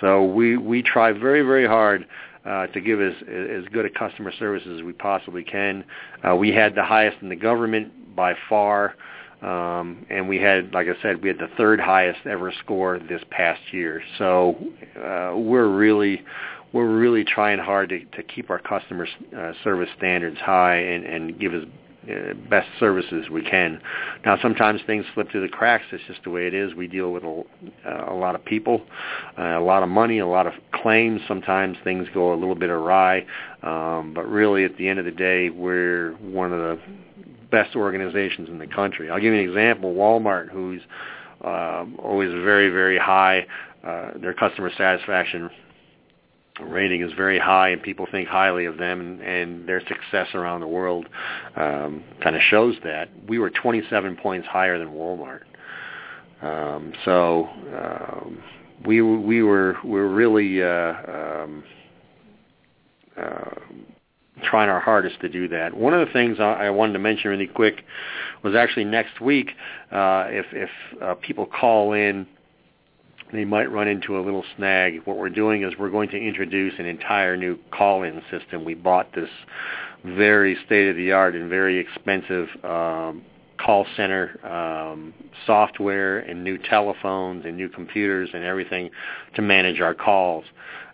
[0.00, 2.06] so we we try very very hard
[2.44, 5.84] uh, to give as as good a customer service as we possibly can.
[6.26, 8.94] Uh, we had the highest in the government by far.
[9.42, 13.20] Um, and we had, like I said, we had the third highest ever score this
[13.30, 14.02] past year.
[14.16, 14.56] So
[14.96, 16.22] uh, we're really
[16.72, 21.38] we're really trying hard to, to keep our customer uh, service standards high and, and
[21.38, 21.62] give as
[22.50, 23.80] best services we can.
[24.24, 25.84] Now, sometimes things slip through the cracks.
[25.92, 26.74] It's just the way it is.
[26.74, 27.42] We deal with a,
[27.86, 28.82] uh, a lot of people,
[29.38, 31.20] uh, a lot of money, a lot of claims.
[31.26, 33.26] Sometimes things go a little bit awry.
[33.62, 36.78] Um, but really, at the end of the day, we're one of the
[37.50, 39.10] best organizations in the country.
[39.10, 39.94] I'll give you an example.
[39.94, 40.82] Walmart, who's
[41.42, 43.46] uh, always very, very high,
[43.84, 45.50] uh, their customer satisfaction
[46.60, 50.60] rating is very high and people think highly of them and, and their success around
[50.60, 51.06] the world
[51.56, 53.08] um, kind of shows that.
[53.28, 55.42] We were 27 points higher than Walmart.
[56.42, 58.42] Um, so um,
[58.84, 61.64] we we were we were really uh, um,
[63.16, 63.54] uh,
[64.42, 65.74] trying our hardest to do that.
[65.74, 67.84] One of the things I, I wanted to mention really quick
[68.42, 69.52] was actually next week
[69.90, 72.26] uh, if if uh, people call in
[73.32, 75.02] they might run into a little snag.
[75.04, 78.64] What we're doing is we're going to introduce an entire new call-in system.
[78.64, 79.30] We bought this
[80.04, 83.22] very state-of-the-art and very expensive um,
[83.58, 85.14] call center um,
[85.46, 88.90] software and new telephones and new computers and everything
[89.34, 90.44] to manage our calls.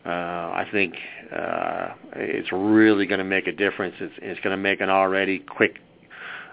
[0.06, 0.94] Uh, I think
[1.34, 3.96] uh, it's really going to make a difference.
[4.00, 5.78] It's, it's going to make an already quick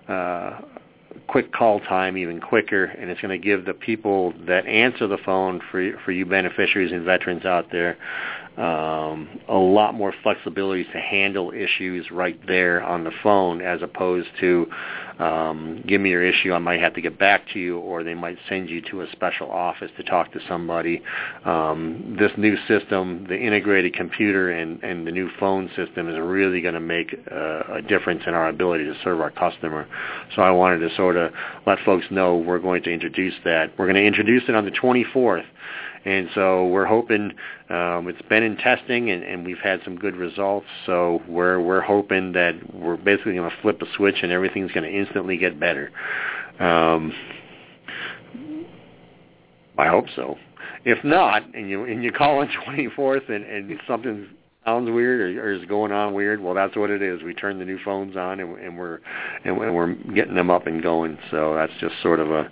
[0.10, 0.62] uh,
[1.28, 5.18] quick call time even quicker, and it's going to give the people that answer the
[5.18, 7.98] phone for for you beneficiaries and veterans out there
[8.58, 14.28] um, a lot more flexibility to handle issues right there on the phone, as opposed
[14.40, 14.68] to
[15.20, 18.14] um, give me your issue, I might have to get back to you, or they
[18.14, 21.02] might send you to a special office to talk to somebody.
[21.44, 26.62] Um, this new system, the integrated computer and, and the new phone system, is really
[26.62, 29.88] going to make uh, a difference in our ability to serve our customer.
[30.36, 31.32] So I wanted to sort of
[31.66, 33.72] let folks know we're going to introduce that.
[33.78, 35.46] We're going to introduce it on the 24th.
[36.08, 37.34] And so we're hoping
[37.70, 40.66] um, it's been in testing, and, and we've had some good results.
[40.86, 44.90] So we're we're hoping that we're basically going to flip a switch, and everything's going
[44.90, 45.92] to instantly get better.
[46.62, 47.12] Um,
[49.78, 50.38] I hope so.
[50.86, 54.30] If not, and you and you call on 24th, and, and something
[54.64, 57.22] sounds weird or, or is going on weird, well, that's what it is.
[57.22, 59.00] We turn the new phones on, and, and we're
[59.44, 61.18] and we're getting them up and going.
[61.32, 62.50] So that's just sort of a,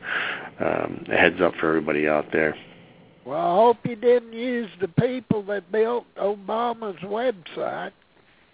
[0.59, 2.53] um, a heads up for everybody out there.
[3.25, 7.91] Well, I hope you didn't use the people that built Obama's website.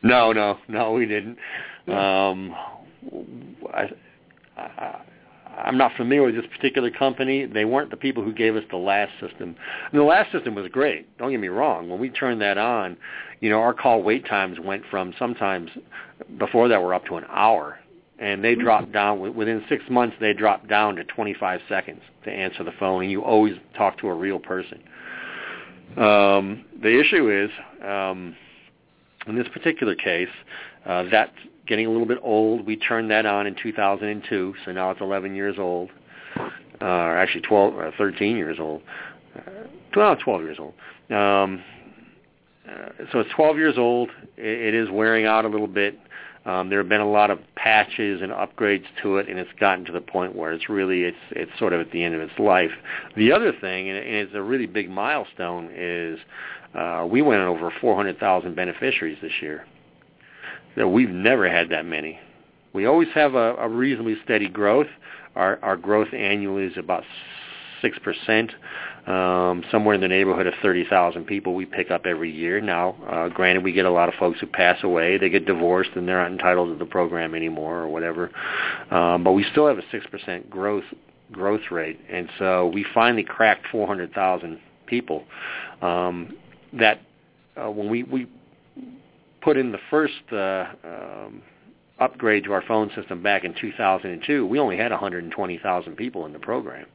[0.01, 1.37] No, no, no, we didn't.
[1.87, 2.55] Um,
[3.73, 3.89] I,
[4.57, 5.01] I,
[5.57, 7.45] I'm not familiar with this particular company.
[7.45, 9.55] They weren't the people who gave us the last system.
[9.91, 11.17] And the last system was great.
[11.17, 11.89] Don't get me wrong.
[11.89, 12.95] When we turned that on,
[13.41, 15.69] you know, our call wait times went from sometimes
[16.37, 17.77] before that were up to an hour
[18.21, 20.15] and they dropped down within six months.
[20.19, 24.07] They dropped down to 25 seconds to answer the phone, and you always talk to
[24.07, 24.79] a real person.
[25.97, 27.49] Um, the issue is,
[27.83, 28.35] um,
[29.25, 30.29] in this particular case,
[30.85, 31.33] uh, that's
[31.65, 32.65] getting a little bit old.
[32.65, 35.89] We turned that on in 2002, so now it's 11 years old,
[36.37, 38.83] uh, or actually 12, or 13 years old.
[39.35, 39.41] Uh,
[39.95, 40.73] well, 12 years old.
[41.09, 41.63] Um,
[42.69, 44.11] uh, so it's 12 years old.
[44.37, 45.97] It, it is wearing out a little bit.
[46.45, 49.85] Um, there have been a lot of patches and upgrades to it, and it's gotten
[49.85, 52.37] to the point where it's really it's it's sort of at the end of its
[52.39, 52.71] life.
[53.15, 56.19] The other thing, and it's a really big milestone, is
[56.73, 59.65] uh, we went over 400,000 beneficiaries this year.
[60.75, 62.19] So we've never had that many.
[62.73, 64.87] We always have a, a reasonably steady growth.
[65.35, 67.03] Our our growth annually is about
[67.81, 68.51] six percent
[69.07, 72.61] um, somewhere in the neighborhood of 30,000 people we pick up every year.
[72.61, 75.91] Now, uh, granted, we get a lot of folks who pass away, they get divorced,
[75.95, 78.29] and they're not entitled to the program anymore or whatever.
[78.91, 80.83] Um, but we still have a 6% growth
[81.31, 85.23] growth rate, and so we finally cracked 400,000 people.
[85.81, 86.37] Um,
[86.73, 86.99] that
[87.55, 88.27] uh, when we we
[89.41, 91.41] put in the first uh, um,
[91.99, 96.39] upgrade to our phone system back in 2002, we only had 120,000 people in the
[96.39, 96.85] program.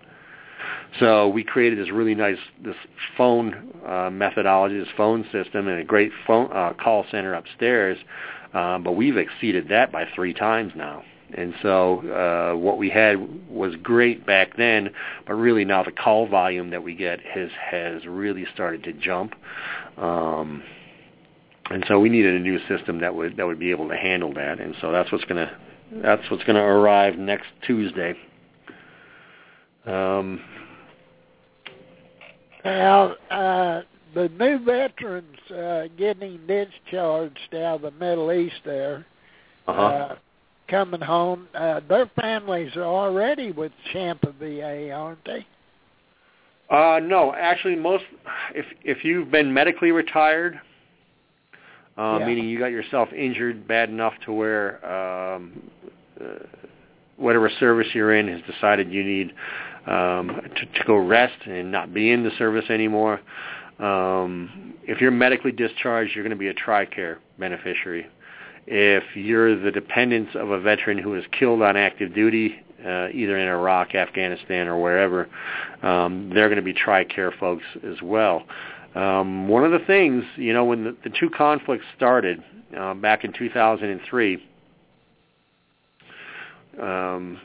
[0.99, 2.77] So we created this really nice this
[3.17, 7.99] phone uh, methodology, this phone system, and a great phone uh, call center upstairs.
[8.55, 11.03] Um, but we've exceeded that by three times now.
[11.35, 13.17] And so uh, what we had
[13.51, 14.91] was great back then,
[15.27, 19.35] but really now the call volume that we get has has really started to jump.
[19.99, 20.63] Um,
[21.71, 24.33] and so we needed a new system that would that would be able to handle
[24.35, 24.61] that.
[24.61, 25.51] And so that's what's gonna
[25.91, 28.15] that's what's gonna arrive next Tuesday.
[29.85, 30.41] Um,
[32.67, 33.83] well, uh,
[34.15, 39.07] the new veterans uh, getting discharged out of the Middle East there,
[39.67, 39.83] uh-huh.
[39.83, 40.17] uh,
[40.69, 45.47] coming home, uh, their families are already with Champ VA, aren't they?
[46.69, 48.05] Uh, no, actually, most
[48.55, 50.61] if if you've been medically retired,
[51.97, 52.27] uh, Yeah.
[52.27, 55.53] meaning you got yourself injured bad enough to where um,
[56.21, 56.25] uh,
[57.17, 59.33] whatever service you're in has decided you need
[59.87, 63.21] um, to, to go rest and not be in the service anymore.
[63.79, 68.07] Um, if you're medically discharged, you're going to be a TRICARE beneficiary.
[68.67, 73.39] If you're the dependents of a veteran who is killed on active duty, uh, either
[73.39, 75.29] in Iraq, Afghanistan, or wherever,
[75.83, 78.45] um, they're going to be TRICARE folks as well.
[78.95, 82.43] Um, one of the things, you know, when the, the two conflicts started
[82.77, 84.43] uh, back in 2003,
[86.81, 87.39] um,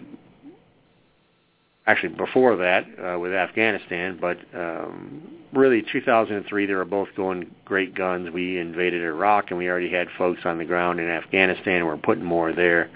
[1.87, 5.21] actually before that uh, with Afghanistan, but um,
[5.53, 8.29] really 2003 they were both going great guns.
[8.31, 11.85] We invaded Iraq and we already had folks on the ground in Afghanistan.
[11.85, 12.89] We're putting more there.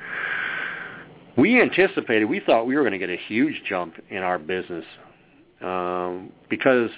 [1.37, 4.85] We anticipated, we thought we were going to get a huge jump in our business
[5.61, 6.89] um, because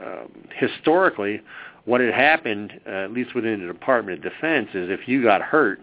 [0.00, 1.40] um, historically
[1.86, 5.42] what had happened, uh, at least within the Department of Defense, is if you got
[5.42, 5.80] hurt,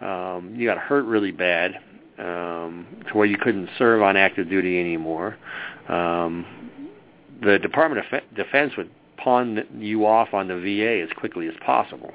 [0.00, 1.78] um, you got hurt really bad
[2.18, 5.36] um, to where you couldn't serve on active duty anymore.
[5.88, 6.46] Um,
[7.42, 11.54] the Department of Fe- Defense would pawn you off on the VA as quickly as
[11.64, 12.12] possible.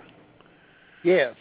[1.04, 1.36] Yes.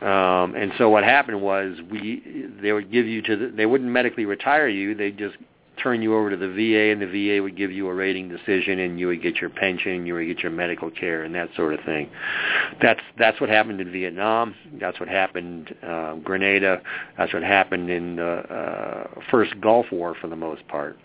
[0.00, 3.90] Um, and so what happened was we they would give you to the, they wouldn't
[3.90, 4.94] medically retire you.
[4.94, 5.36] They'd just
[5.82, 8.80] turn you over to the VA, and the VA would give you a rating decision,
[8.80, 11.74] and you would get your pension, you would get your medical care, and that sort
[11.74, 12.10] of thing.
[12.80, 14.54] That's that's what happened in Vietnam.
[14.80, 16.82] That's what happened uh, Grenada.
[17.18, 20.98] That's what happened in the uh, first Gulf War for the most part.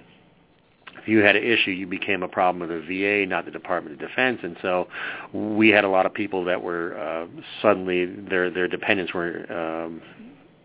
[1.01, 4.01] If you had an issue, you became a problem of the VA, not the Department
[4.01, 4.87] of Defense, and so
[5.33, 7.27] we had a lot of people that were uh,
[7.61, 10.01] suddenly their their dependents were um,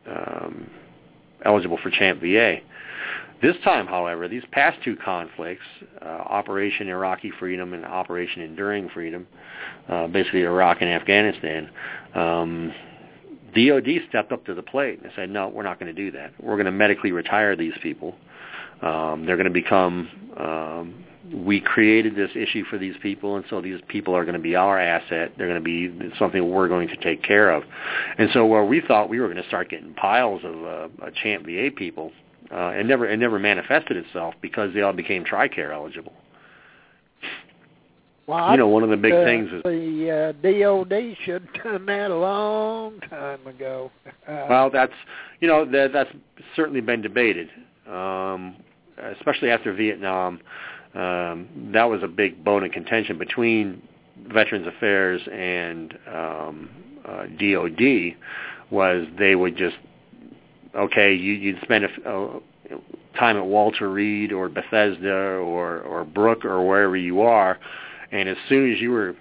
[0.09, 0.71] um,
[1.45, 2.61] eligible for Champ VA.
[3.43, 5.63] This time, however, these past two conflicts,
[6.03, 9.27] uh, Operation Iraqi Freedom and Operation Enduring Freedom,
[9.89, 11.71] uh, basically Iraq and Afghanistan,
[12.15, 12.73] um,
[13.55, 16.33] DOD stepped up to the plate and said, no, we're not going to do that.
[16.41, 18.15] We're going to medically retire these people.
[18.83, 23.61] Um, they're going to become, um, we created this issue for these people, and so
[23.61, 25.33] these people are going to be our asset.
[25.37, 27.65] They're going to be something we're going to take care of.
[28.19, 31.45] And so where we thought we were going to start getting piles of uh, Champ
[31.45, 32.13] VA people,
[32.53, 36.13] uh, it never it never manifested itself because they all became TRICARE eligible.
[38.27, 41.65] Well, You know, one of the big uh, things is the uh, DOD should have
[41.65, 43.91] done that a long time ago.
[44.07, 44.93] Uh, Well, that's
[45.41, 46.11] you know that that's
[46.55, 47.49] certainly been debated,
[47.89, 48.57] um,
[49.19, 50.41] especially after Vietnam.
[50.95, 53.83] Um, that was a big bone of contention between
[54.33, 56.71] Veterans Affairs and um,
[57.09, 58.17] uh, DOD.
[58.71, 59.77] Was they would just
[60.75, 62.41] okay, you, you'd spend a, a
[63.19, 67.59] time at Walter Reed or Bethesda or or Brooke or wherever you are,
[68.13, 69.15] and as soon as you were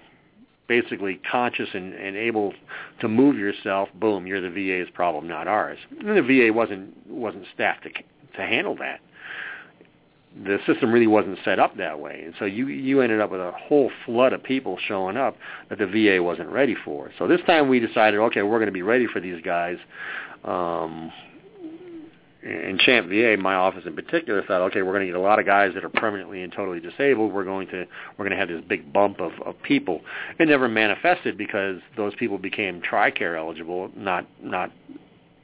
[0.70, 2.54] basically conscious and, and able
[3.00, 5.78] to move yourself, boom, you're the VA's problem, not ours.
[5.98, 9.00] And the VA wasn't wasn't staffed to to handle that.
[10.44, 13.40] The system really wasn't set up that way, and so you you ended up with
[13.40, 15.36] a whole flood of people showing up
[15.70, 17.10] that the VA wasn't ready for.
[17.18, 19.76] So this time we decided, okay, we're going to be ready for these guys.
[20.44, 21.10] Um,
[22.42, 25.38] and Champ VA, my office in particular, thought, okay, we're going to get a lot
[25.38, 27.32] of guys that are permanently and totally disabled.
[27.32, 27.86] We're going to
[28.16, 30.00] we're going to have this big bump of, of people.
[30.38, 34.72] It never manifested because those people became TRICARE eligible, not not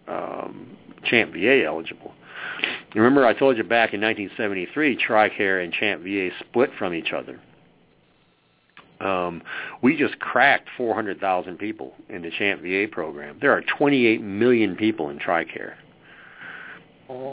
[0.09, 2.15] um, Champ VA eligible.
[2.95, 7.39] Remember I told you back in 1973, TRICARE and Champ VA split from each other.
[9.01, 9.43] Um,
[9.83, 13.37] we just cracked 400,000 people in the Champ VA program.
[13.43, 15.75] There are 28 million people in TRICARE.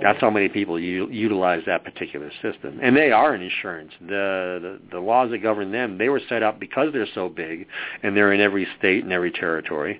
[0.01, 3.91] That's how many people u- utilize that particular system, and they are an insurance.
[4.01, 7.67] The, the the laws that govern them, they were set up because they're so big,
[8.03, 9.99] and they're in every state and every territory,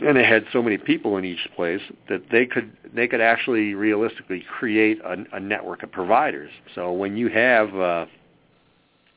[0.00, 3.74] and they had so many people in each place that they could they could actually
[3.74, 6.50] realistically create a, a network of providers.
[6.74, 8.06] So when you have uh,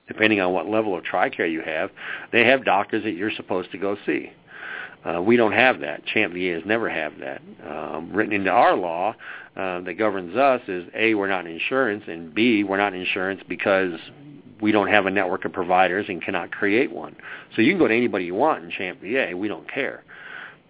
[0.07, 1.89] depending on what level of TRICARE you have,
[2.31, 4.31] they have doctors that you're supposed to go see.
[5.05, 6.05] Uh, we don't have that.
[6.05, 7.41] Champ VA has never have that.
[7.67, 9.15] Um, written into our law
[9.55, 13.99] uh, that governs us is A, we're not insurance, and B, we're not insurance because
[14.61, 17.15] we don't have a network of providers and cannot create one.
[17.55, 19.35] So you can go to anybody you want in Champ VA.
[19.35, 20.03] We don't care.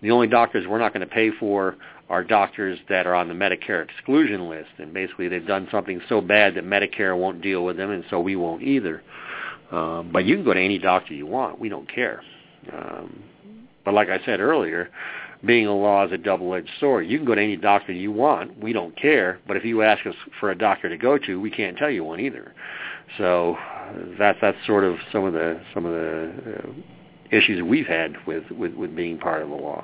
[0.01, 1.77] The only doctors we're not going to pay for
[2.09, 6.21] are doctors that are on the Medicare exclusion list, and basically they've done something so
[6.21, 9.01] bad that Medicare won't deal with them, and so we won't either.
[9.71, 11.59] Um, but you can go to any doctor you want.
[11.59, 12.21] We don't care.
[12.71, 13.23] Um,
[13.85, 14.89] but like I said earlier,
[15.45, 17.07] being a law is a double-edged sword.
[17.07, 18.57] You can go to any doctor you want.
[18.59, 19.39] We don't care.
[19.47, 22.03] But if you ask us for a doctor to go to, we can't tell you
[22.03, 22.53] one either.
[23.17, 23.57] So
[24.17, 28.49] that's that's sort of some of the some of the uh, issues we've had with,
[28.51, 29.83] with with being part of the law.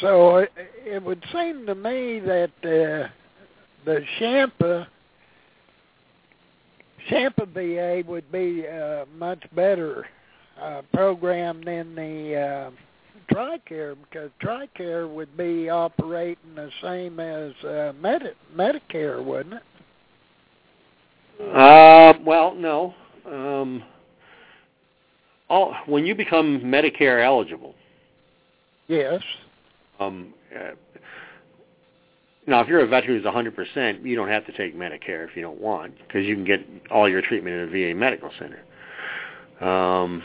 [0.00, 0.52] So it,
[0.84, 3.08] it would seem to me that uh,
[3.84, 4.54] the Champ
[7.08, 10.06] Champ VA would be a much better
[10.60, 12.70] uh, program than the uh,
[13.32, 19.62] TRICARE because TRICARE would be operating the same as uh, Medi- Medicare, wouldn't it?
[21.54, 22.94] Uh, well, no.
[23.26, 23.82] Um,
[25.48, 27.74] all when you become Medicare eligible.
[28.88, 29.22] Yes.
[29.98, 30.70] Um, uh,
[32.46, 35.42] now, if you're a veteran who's 100%, you don't have to take Medicare if you
[35.42, 36.60] don't want, because you can get
[36.92, 39.68] all your treatment in a VA medical center.
[39.68, 40.22] Um,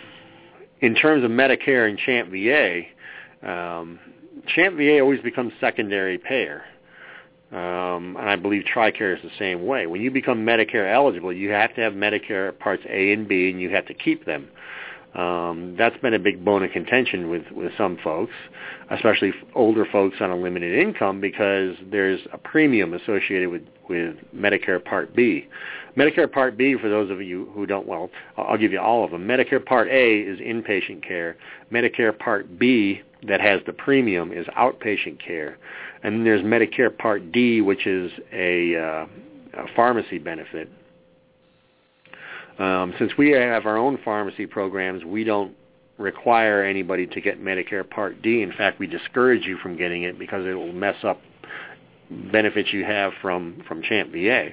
[0.82, 4.00] in terms of Medicare and Champ VA, um,
[4.48, 6.64] Champ VA always becomes secondary payer.
[7.52, 9.86] Um, and I believe TRICARE is the same way.
[9.86, 13.62] When you become Medicare eligible, you have to have Medicare Parts A and B, and
[13.62, 14.48] you have to keep them.
[15.14, 18.32] Um, that's been a big bone of contention with, with some folks,
[18.90, 24.84] especially older folks on a limited income, because there's a premium associated with, with Medicare
[24.84, 25.48] Part B.
[25.98, 29.12] Medicare Part B, for those of you who don't, well, I'll give you all of
[29.12, 29.28] them.
[29.28, 31.36] Medicare Part A is inpatient care.
[31.72, 35.58] Medicare Part B, that has the premium, is outpatient care.
[36.04, 39.06] And then there's Medicare Part D, which is a, uh,
[39.62, 40.70] a pharmacy benefit.
[42.60, 45.56] Um, since we have our own pharmacy programs, we don't
[45.98, 48.42] require anybody to get Medicare Part D.
[48.42, 51.22] In fact, we discourage you from getting it because it will mess up
[52.32, 54.50] benefits you have from from Champ VA.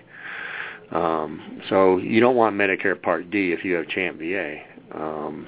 [0.90, 4.57] Um, so you don't want Medicare Part D if you have Champ VA.
[4.94, 5.46] Um,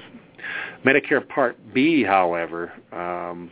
[0.84, 3.50] Medicare Part B, however, um,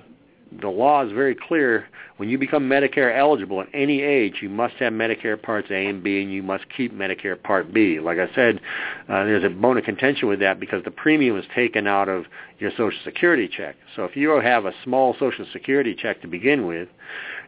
[0.61, 1.86] the law is very clear.
[2.16, 6.03] When you become Medicare eligible at any age, you must have Medicare Parts A and
[6.03, 8.01] B, and you must keep Medicare Part B.
[8.01, 8.61] Like I said,
[9.09, 12.24] uh, there's a bone of contention with that because the premium is taken out of
[12.59, 13.76] your Social Security check.
[13.94, 16.88] So if you have a small Social Security check to begin with,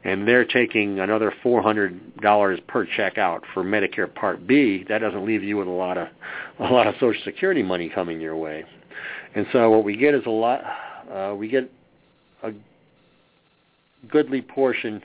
[0.05, 5.43] and they're taking another $400 per check out for Medicare Part B, that doesn't leave
[5.43, 6.09] you with a lot of
[6.59, 8.65] a lot of Social Security money coming your way.
[9.35, 10.63] And so what we get is a lot.
[11.11, 11.71] Uh, we get
[12.43, 12.53] a
[14.09, 15.03] goodly portion.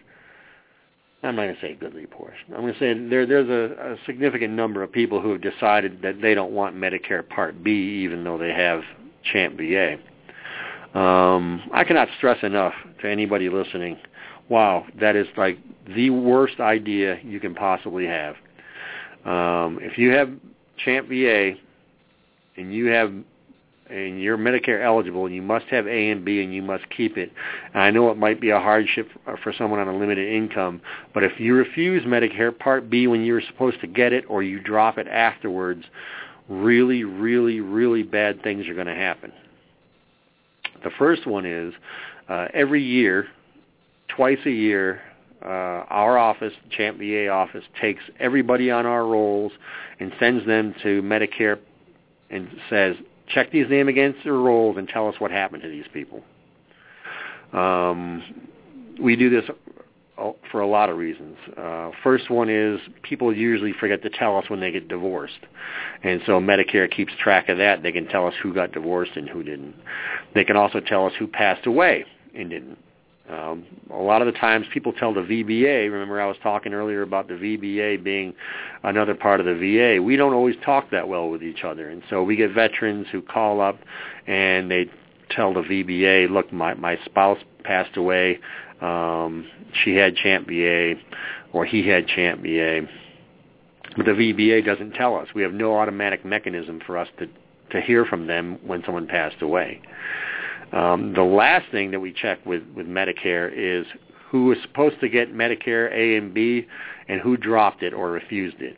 [1.23, 2.53] I'm not going to say goodly portion.
[2.53, 6.01] I'm going to say there, there's a, a significant number of people who have decided
[6.03, 7.71] that they don't want Medicare Part B,
[8.03, 8.81] even though they have
[9.23, 9.97] Champ VA.
[10.97, 13.97] Um, I cannot stress enough to anybody listening.
[14.49, 15.57] Wow, that is like
[15.95, 18.35] the worst idea you can possibly have.
[19.25, 20.29] Um, if you have
[20.77, 21.53] Champ VA
[22.55, 23.11] and you have
[23.89, 27.17] and you're Medicare eligible, and you must have A and B, and you must keep
[27.17, 27.31] it.
[27.73, 29.09] And I know it might be a hardship
[29.43, 30.81] for someone on a limited income,
[31.13, 34.59] but if you refuse Medicare Part B when you're supposed to get it, or you
[34.59, 35.83] drop it afterwards,
[36.49, 39.31] really, really, really bad things are going to happen.
[40.83, 41.73] The first one is
[42.27, 43.27] uh, every year,
[44.07, 45.01] twice a year,
[45.43, 49.51] uh, our office, Champ VA office, takes everybody on our rolls
[49.99, 51.59] and sends them to Medicare
[52.29, 52.95] and says,
[53.28, 56.23] check these names against their rolls and tell us what happened to these people.
[57.53, 58.23] Um,
[58.99, 59.49] we do this
[60.51, 61.38] for a lot of reasons.
[61.57, 65.39] Uh, first one is people usually forget to tell us when they get divorced.
[66.03, 67.84] And so Medicare keeps track of that.
[67.84, 69.76] They can tell us who got divorced and who didn't.
[70.34, 72.78] They can also tell us who passed away and didn't.
[73.30, 77.01] Um, a lot of the times people tell the VBA, remember I was talking earlier
[77.01, 78.36] about the VBA being
[78.84, 80.01] another part of the VA.
[80.01, 81.89] We don't always talk that well with each other.
[81.89, 83.80] And so we get veterans who call up
[84.28, 84.89] and they
[85.32, 88.39] tell the VBA, look, my, my spouse passed away.
[88.80, 89.47] Um,
[89.84, 90.93] she had Champ VA
[91.51, 92.82] or he had Champ VA.
[93.97, 95.30] But the VBA doesn't tell us.
[95.34, 97.28] We have no automatic mechanism for us to,
[97.71, 99.82] to hear from them when someone passed away.
[100.72, 103.86] Um, the last thing that we check with, with Medicare is
[104.30, 106.68] who was supposed to get Medicare A and B
[107.07, 108.78] and who dropped it or refused it.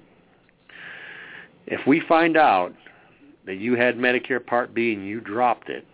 [1.66, 2.74] If we find out
[3.46, 5.86] that you had Medicare Part B and you dropped it,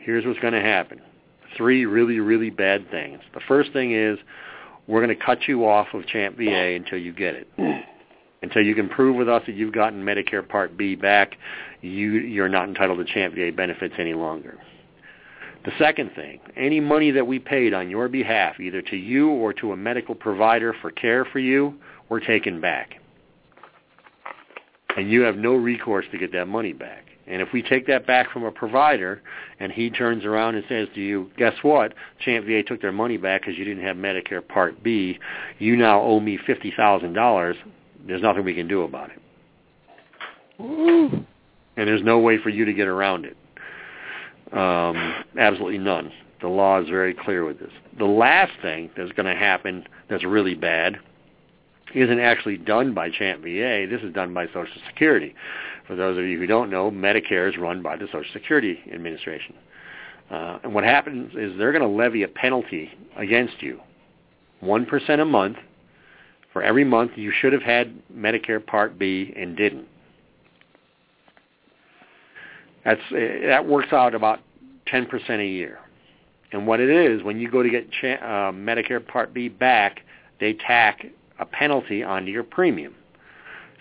[0.00, 1.00] here's what's going to happen.
[1.56, 3.20] Three really, really bad things.
[3.34, 4.18] The first thing is
[4.86, 7.48] we're going to cut you off of Champ VA until you get it.
[8.42, 11.38] Until you can prove with us that you've gotten Medicare Part B back,
[11.84, 14.58] you, you're not entitled to Champ VA benefits any longer.
[15.64, 19.52] The second thing, any money that we paid on your behalf, either to you or
[19.54, 21.74] to a medical provider for care for you,
[22.08, 22.94] we're taking back.
[24.96, 27.06] And you have no recourse to get that money back.
[27.26, 29.22] And if we take that back from a provider
[29.58, 31.94] and he turns around and says to you, guess what?
[32.20, 35.18] Champ VA took their money back because you didn't have Medicare Part B.
[35.58, 37.54] You now owe me $50,000.
[38.06, 39.18] There's nothing we can do about it.
[40.60, 41.24] Ooh.
[41.76, 43.36] And there's no way for you to get around it.
[44.56, 46.12] Um, absolutely none.
[46.40, 47.72] The law is very clear with this.
[47.98, 50.98] The last thing that's going to happen that's really bad
[51.94, 53.86] isn't actually done by Champ VA.
[53.88, 55.34] This is done by Social Security.
[55.86, 59.54] For those of you who don't know, Medicare is run by the Social Security Administration.
[60.30, 63.80] Uh, and what happens is they're going to levy a penalty against you,
[64.62, 65.58] 1% a month
[66.52, 69.86] for every month you should have had Medicare Part B and didn't.
[72.84, 74.40] That's that works out about
[74.86, 75.78] 10% a year.
[76.52, 80.00] And what it is, when you go to get uh, Medicare Part B back,
[80.38, 81.04] they tack
[81.38, 82.94] a penalty onto your premium.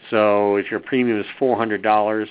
[0.09, 2.29] So if your premium is four hundred dollars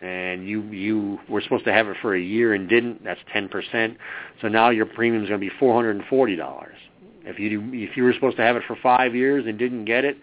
[0.00, 3.48] and you you were supposed to have it for a year and didn't, that's ten
[3.48, 3.96] percent.
[4.40, 6.76] So now your premium is going to be four hundred and forty dollars.
[7.24, 10.04] If you if you were supposed to have it for five years and didn't get
[10.04, 10.16] it,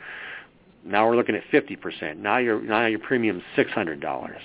[0.86, 2.20] now we're looking at fifty percent.
[2.20, 4.42] Now your now your premium is six hundred dollars,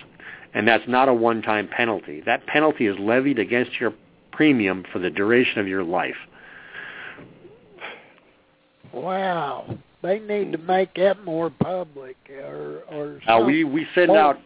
[0.54, 2.20] and that's not a one-time penalty.
[2.20, 3.92] That penalty is levied against your
[4.32, 6.16] premium for the duration of your life.
[8.92, 9.78] Wow.
[10.02, 14.38] They need to make that more public or or Now we we send out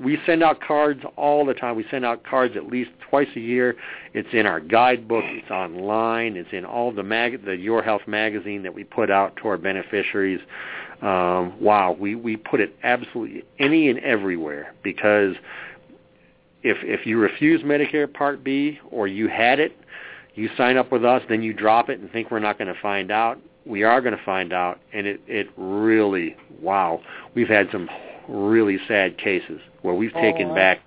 [0.00, 1.76] we send out cards all the time.
[1.76, 3.76] We send out cards at least twice a year.
[4.14, 5.24] It's in our guidebook.
[5.26, 6.36] It's online.
[6.36, 9.58] It's in all the mag the Your Health magazine that we put out to our
[9.58, 10.40] beneficiaries.
[11.02, 15.34] Um, wow, we we put it absolutely any and everywhere because
[16.62, 19.76] if if you refuse Medicare Part B or you had it,
[20.34, 22.80] you sign up with us, then you drop it and think we're not going to
[22.80, 27.00] find out we are going to find out, and it it really wow.
[27.34, 27.88] We've had some
[28.30, 30.80] really sad cases where we've taken oh, back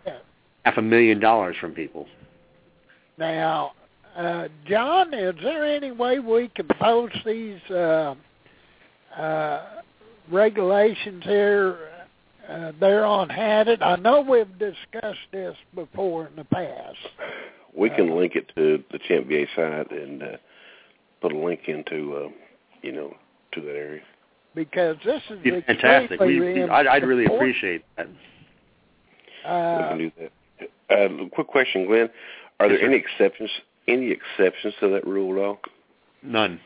[0.64, 2.08] half a million dollars from people.
[3.18, 3.74] Now,
[4.16, 8.16] uh, John, is there any way we can post these uh,
[9.18, 9.66] uh,
[10.32, 11.78] regulations here
[12.50, 13.82] uh, there on Hadit?
[13.82, 16.98] I know we've discussed this before in the past.
[17.76, 20.28] We can link it to the Champ VA site and uh,
[21.22, 22.30] put a link into uh,
[22.84, 23.16] you know,
[23.54, 24.02] to that area.
[24.56, 26.20] Because this is it's fantastic.
[26.20, 28.08] We, I'd, I'd really appreciate that.
[29.46, 30.32] Uh, we can do that.
[30.90, 32.10] Uh, quick question, Glen:
[32.60, 33.50] Are there yes, any exceptions?
[33.88, 35.60] Any exceptions to that rule at all?
[36.22, 36.60] None.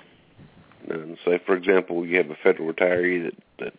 [0.87, 1.17] None.
[1.25, 3.73] Say, for example, you have a federal retiree that that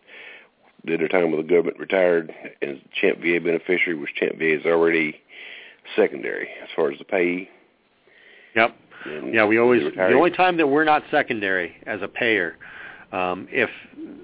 [0.85, 4.65] did their time with the government, retired, and Champ VA beneficiary, which Champ VA is
[4.65, 5.15] already
[5.95, 7.49] secondary as far as the payee.
[8.55, 8.75] Yep.
[9.31, 12.57] Yeah, we always the only time that we're not secondary as a payer,
[13.11, 13.69] um, if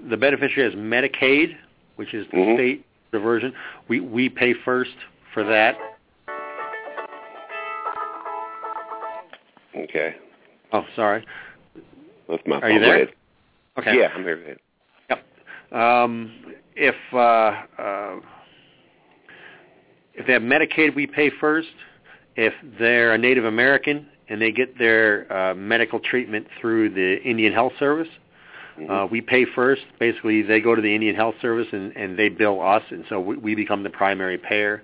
[0.08, 1.56] the beneficiary has Medicaid,
[1.96, 2.56] which is the mm-hmm.
[2.56, 3.52] state diversion,
[3.88, 4.94] we we pay first
[5.34, 5.76] for that.
[9.76, 10.16] Okay.
[10.72, 11.24] Oh, sorry.
[12.28, 12.60] That's my.
[12.60, 13.08] Are you there?
[13.78, 13.98] Okay.
[13.98, 14.56] Yeah, I'm here.
[15.10, 15.78] Yep.
[15.78, 16.32] Um,
[16.74, 17.16] if uh,
[17.82, 18.20] uh,
[20.14, 21.68] if they have Medicaid, we pay first.
[22.36, 27.52] If they're a Native American and they get their uh, medical treatment through the Indian
[27.52, 28.08] Health Service.
[28.78, 28.90] Mm-hmm.
[28.90, 29.82] Uh, we pay first.
[29.98, 33.20] Basically, they go to the Indian Health Service and, and they bill us, and so
[33.20, 34.82] we, we become the primary payer.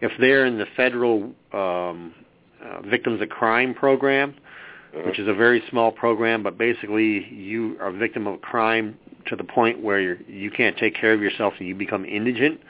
[0.00, 2.14] If they're in the federal um,
[2.64, 4.34] uh, Victims of Crime program,
[4.94, 5.02] uh-huh.
[5.06, 9.36] which is a very small program, but basically you are a victim of crime to
[9.36, 12.60] the point where you're, you can't take care of yourself and you become indigent,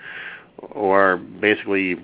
[0.59, 1.97] or basically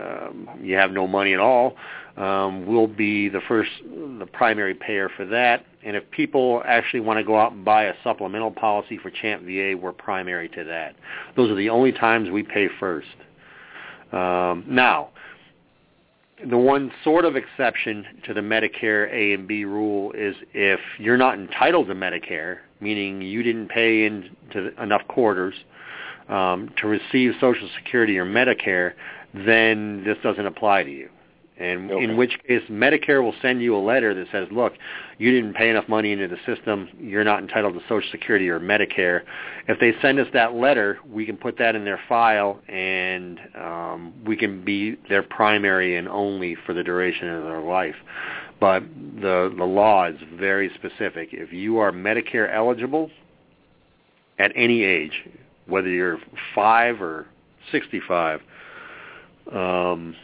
[0.00, 1.76] um, you have no money at all
[2.16, 5.66] um, we'll be the first, the primary payer for that.
[5.84, 9.44] And if people actually want to go out and buy a supplemental policy for Champ
[9.44, 10.96] VA, we're primary to that.
[11.36, 13.08] Those are the only times we pay first.
[14.12, 15.10] Um, now,
[16.48, 21.16] the one sort of exception to the Medicare A and B rule is if you're
[21.16, 25.54] not entitled to Medicare, meaning you didn't pay into enough quarters
[26.28, 28.94] um, to receive Social Security or Medicare,
[29.34, 31.08] then this doesn't apply to you.
[31.58, 32.04] And okay.
[32.04, 34.74] in which case, Medicare will send you a letter that says, look,
[35.16, 36.88] you didn't pay enough money into the system.
[37.00, 39.22] You're not entitled to Social Security or Medicare.
[39.66, 44.12] If they send us that letter, we can put that in their file, and um,
[44.26, 47.96] we can be their primary and only for the duration of their life.
[48.60, 48.82] But
[49.20, 51.30] the the law is very specific.
[51.32, 53.10] If you are Medicare eligible
[54.38, 55.24] at any age,
[55.66, 56.18] whether you're
[56.54, 57.26] five or
[57.70, 58.40] 65,
[59.52, 60.16] um,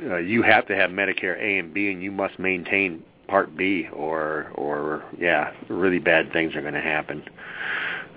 [0.00, 3.88] uh, you have to have Medicare A and B, and you must maintain Part B,
[3.92, 7.22] or or yeah, really bad things are going to happen.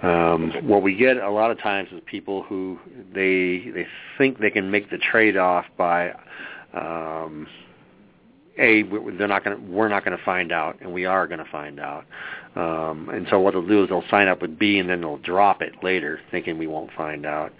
[0.01, 2.79] Um, what we get a lot of times is people who
[3.13, 3.87] they they
[4.17, 6.11] think they can make the trade off by
[6.73, 7.47] um,
[8.59, 8.83] a
[9.17, 11.51] they're not going to we're not going to find out and we are going to
[11.51, 12.05] find out.
[12.55, 15.19] Um, and so what they'll do is they'll sign up with B and then they'll
[15.19, 17.53] drop it later thinking we won't find out.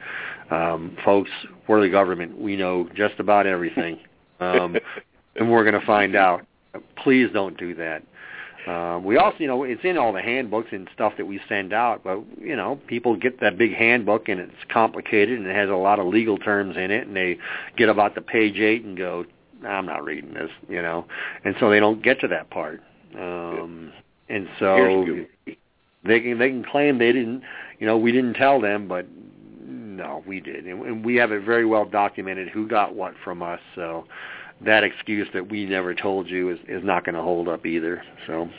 [0.50, 1.30] Um, folks
[1.68, 2.40] we're the government.
[2.40, 4.00] We know just about everything.
[4.40, 4.78] Um,
[5.36, 6.46] and we're going to find out.
[7.04, 8.04] Please don't do that.
[8.68, 11.72] Um, we also, you know, it's in all the handbooks and stuff that we send
[11.72, 15.70] out, but you know, people get that big handbook and it's complicated and it has
[15.70, 17.38] a lot of legal terms in it, and they
[17.78, 19.26] get about the page eight and go,
[19.66, 21.06] I'm not reading this, you know,
[21.44, 22.82] and so they don't get to that part.
[23.16, 23.92] Um,
[24.30, 25.26] and so
[26.04, 27.44] they can they can claim they didn't,
[27.80, 29.06] you know, we didn't tell them, but
[29.66, 33.42] no, we did, and, and we have it very well documented who got what from
[33.42, 33.60] us.
[33.76, 34.06] So
[34.64, 38.04] that excuse that we never told you is is not going to hold up either.
[38.26, 38.50] So,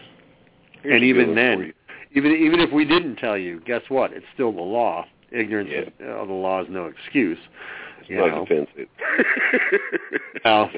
[0.83, 1.73] Here's and even then,
[2.15, 4.13] even even if we didn't tell you, guess what?
[4.13, 5.07] It's still the law.
[5.31, 6.07] Ignorance Yeah.
[6.07, 7.39] of, of the law is no excuse.
[8.09, 8.43] It's you not know.
[8.43, 8.89] offensive.
[10.45, 10.71] Well,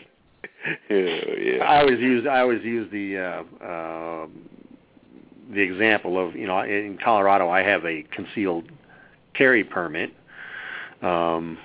[0.90, 1.64] yeah, yeah.
[1.64, 4.26] I always use I always use the uh, uh,
[5.52, 8.64] the example of you know in Colorado I have a concealed
[9.34, 10.12] carry permit.
[11.02, 11.58] Um,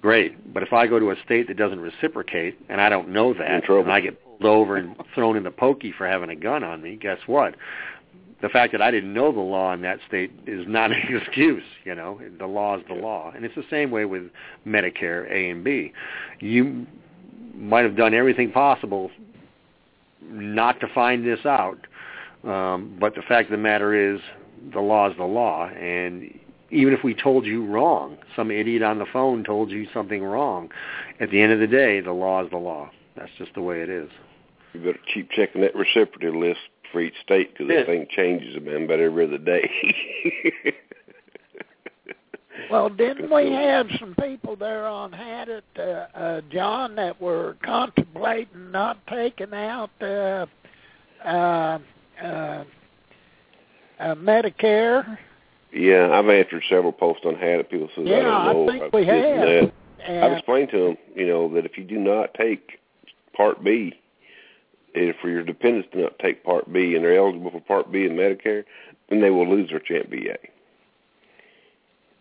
[0.00, 3.32] great, but if I go to a state that doesn't reciprocate and I don't know
[3.34, 6.64] that, and I get pulled over and thrown in the pokey for having a gun
[6.64, 7.54] on me, guess what?
[8.40, 11.64] The fact that I didn't know the law in that state is not an excuse.
[11.84, 14.24] You know, the law is the law, and it's the same way with
[14.66, 15.92] Medicare A and B.
[16.40, 16.86] You
[17.54, 19.10] might have done everything possible
[20.22, 21.78] not to find this out.
[22.44, 24.20] Um, but the fact of the matter is,
[24.72, 26.32] the law is the law, and
[26.70, 30.70] even if we told you wrong, some idiot on the phone told you something wrong,
[31.20, 32.90] at the end of the day, the law is the law.
[33.16, 34.10] That's just the way it is.
[34.74, 36.60] You better keep checking that reciprocity list
[36.92, 37.78] for each state because Yeah.
[37.78, 39.70] that thing changes man about every other day.
[42.70, 45.82] Well, didn't we have some people there on Hadit, uh,
[46.18, 50.46] uh, John, that were contemplating not taking out uh,
[51.24, 51.78] uh,
[52.22, 52.64] uh,
[54.00, 55.18] uh, Medicare?
[55.72, 57.70] yeah, I've answered several posts on Hadit.
[57.70, 58.66] People says I Yeah, don't I know.
[58.68, 59.72] think I've we have.
[60.08, 62.78] I've explained to them, you know, that if you do not take
[63.36, 63.98] Part B,
[64.98, 68.04] if for your dependents do not take Part B and they're eligible for Part B
[68.04, 68.64] in Medicare,
[69.08, 70.36] then they will lose their Champ VA.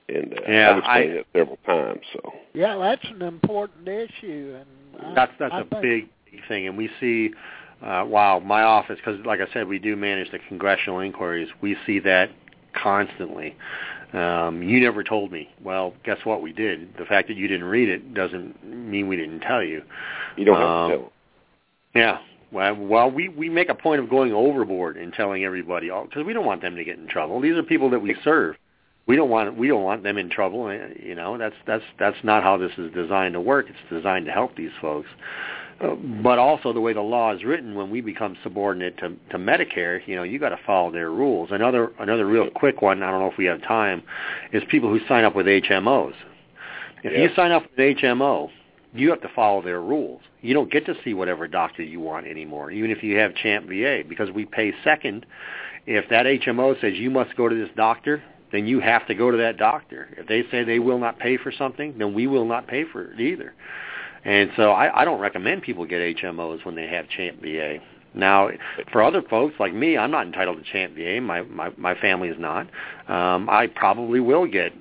[0.09, 2.01] And uh, Yeah, I've explained I- that several times.
[2.13, 6.67] So yeah, that's an important issue, and I, That's that's I a big, big thing,
[6.67, 7.31] and we see.
[7.79, 11.47] Uh, wow, my office, because like I said, we do manage the congressional inquiries.
[11.61, 12.31] We see that
[12.73, 13.55] constantly.
[14.13, 15.49] Um, you never told me.
[15.63, 16.41] Well, guess what?
[16.41, 16.95] We did.
[16.97, 19.83] The fact that you didn't read it doesn't mean we didn't tell you.
[20.37, 21.11] you don't have Um, to tell.
[21.93, 22.17] Yeah.
[22.51, 26.33] Well, well, we we make a point of going overboard and telling everybody because we
[26.33, 27.41] don't want them to get in trouble.
[27.41, 28.55] These are people that we serve.
[29.05, 30.69] We don't want we don't want them in trouble.
[30.69, 33.67] eh, You know, that's that's that's not how this is designed to work.
[33.69, 35.09] It's designed to help these folks.
[35.79, 35.93] Uh,
[36.23, 39.99] but also the way the law is written, when we become subordinate to, to Medicare,
[40.07, 41.49] you know, you got to follow their rules.
[41.51, 43.03] Another another real quick one.
[43.03, 44.01] I don't know if we have time.
[44.53, 46.13] Is people who sign up with HMOs.
[47.03, 48.49] If you sign up with HMO,
[48.93, 50.21] you have to follow their rules.
[50.47, 53.67] You don't get to see whatever doctor you want anymore, even if you have Champ
[53.67, 55.25] VA, because we pay second.
[55.85, 58.23] If that HMO says you must go to this doctor,
[58.53, 60.07] then you have to go to that doctor.
[60.17, 63.11] If they say they will not pay for something, then we will not pay for
[63.11, 63.53] it either.
[64.23, 67.79] And so I, I don't recommend people get HMOs when they have Champ VA.
[68.13, 68.49] Now,
[68.93, 71.19] for other folks like me, I'm not entitled to Champ VA.
[71.19, 72.67] My my, my family is not.
[73.09, 74.71] Um, I probably will get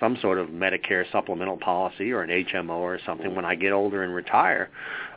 [0.00, 4.02] some sort of Medicare supplemental policy or an HMO or something when I get older
[4.02, 4.68] and retire,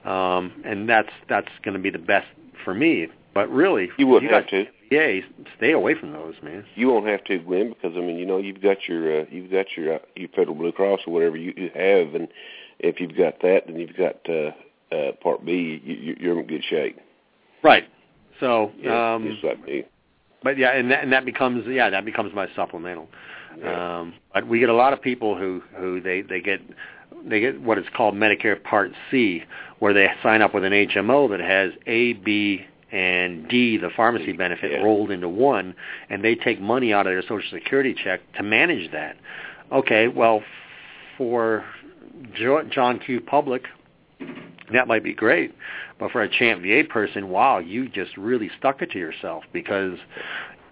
[0.06, 2.28] um, and that's that's going to be the best
[2.64, 3.08] for me.
[3.34, 4.66] But really, You you have to.
[4.90, 5.20] VA,
[5.58, 6.64] stay away from those, man.
[6.76, 9.52] You won't have to, Glen, because I mean, you know, you've got your uh, you've
[9.52, 12.30] got your uh, your Federal Blue Cross or whatever you, you have, and
[12.80, 14.52] if you've got that, then you've got uh,
[14.96, 15.82] uh, Part B.
[15.84, 16.98] You- you're in good shape.
[17.64, 17.84] Right.
[18.40, 19.84] So, Yeah, um, just like me.
[20.44, 23.10] but yeah, and that, and that becomes yeah, that becomes my supplemental.
[23.66, 26.62] Um, but we get a lot of people who who they they get
[27.26, 29.44] they get what is called Medicare Part C,
[29.80, 34.32] where they sign up with an HMO that has A, B, and D, the pharmacy
[34.34, 34.84] benefit, Yeah.
[34.84, 35.76] rolled into one,
[36.10, 39.18] and they take money out of their Social Security check to manage that.
[39.72, 40.44] Okay, well,
[41.18, 41.66] for
[42.70, 43.22] John Q.
[43.22, 43.64] Public,
[44.72, 45.54] that might be great,
[46.00, 49.98] but for a Champ VA person, wow, you just really stuck it to yourself because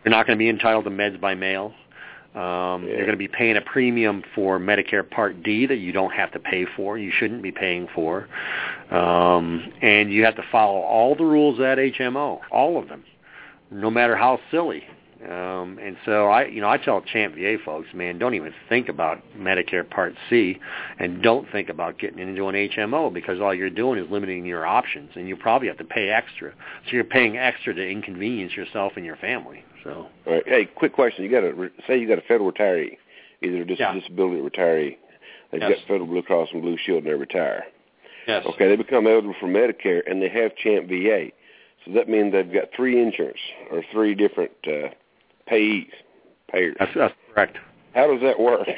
[0.04, 1.74] you're not going to be entitled to meds by mail.
[2.36, 2.90] Um, Yeah.
[2.90, 6.32] You're going to be paying a premium for Medicare Part D that you don't have
[6.34, 6.98] to pay for.
[6.98, 8.28] You shouldn't be paying for,
[8.92, 13.04] um, and you have to follow all the rules at HMO, all of them,
[13.72, 14.84] no matter how silly.
[15.24, 18.89] Um, and so I, you know, I tell Champ VA folks, man, don't even think
[18.89, 20.59] about Medicare Part C,
[20.99, 24.66] and don't think about getting into an HMO because all you're doing is limiting your
[24.66, 26.51] options, and you probably have to pay extra.
[26.86, 29.63] So you're paying extra to inconvenience yourself and your family.
[29.84, 30.43] So, All right.
[30.45, 31.24] Hey, quick question.
[31.24, 32.97] You got a say you got a federal retiree,
[33.41, 33.93] either a dis- Yeah.
[33.93, 34.97] disability retiree.
[35.51, 35.72] They've Yes.
[35.80, 37.66] got Federal Blue Cross and Blue Shield and they retire.
[38.28, 41.32] yes, Okay, they become eligible for Medicare and they have Champ VA.
[41.86, 43.39] So that means they've got three insurance
[43.72, 44.89] or three different uh,
[45.50, 45.88] payees,
[46.52, 46.76] payers.
[46.80, 47.58] that's, that's correct.
[47.93, 48.68] How does that work?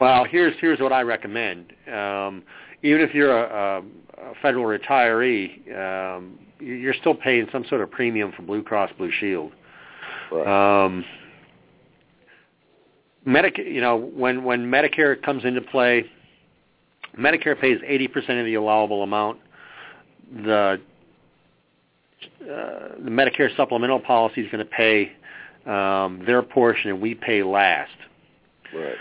[0.00, 1.72] Well, here's here's what I recommend.
[1.92, 2.44] Um,
[2.84, 3.82] even if you're a,
[4.22, 8.62] a, a federal retiree, um, you- you're still paying some sort of premium for Blue
[8.62, 9.50] Cross Blue Shield.
[10.30, 10.84] right.
[10.84, 11.04] Um,
[13.26, 16.04] Medicare, you know, when when Medicare comes into play,
[17.18, 19.40] Medicare pays 80% of the allowable amount.
[20.44, 20.80] The
[22.42, 25.12] uh, the Medicare supplemental policy is going to pay
[25.66, 27.92] um, their portion, and we pay last.
[28.74, 28.96] right.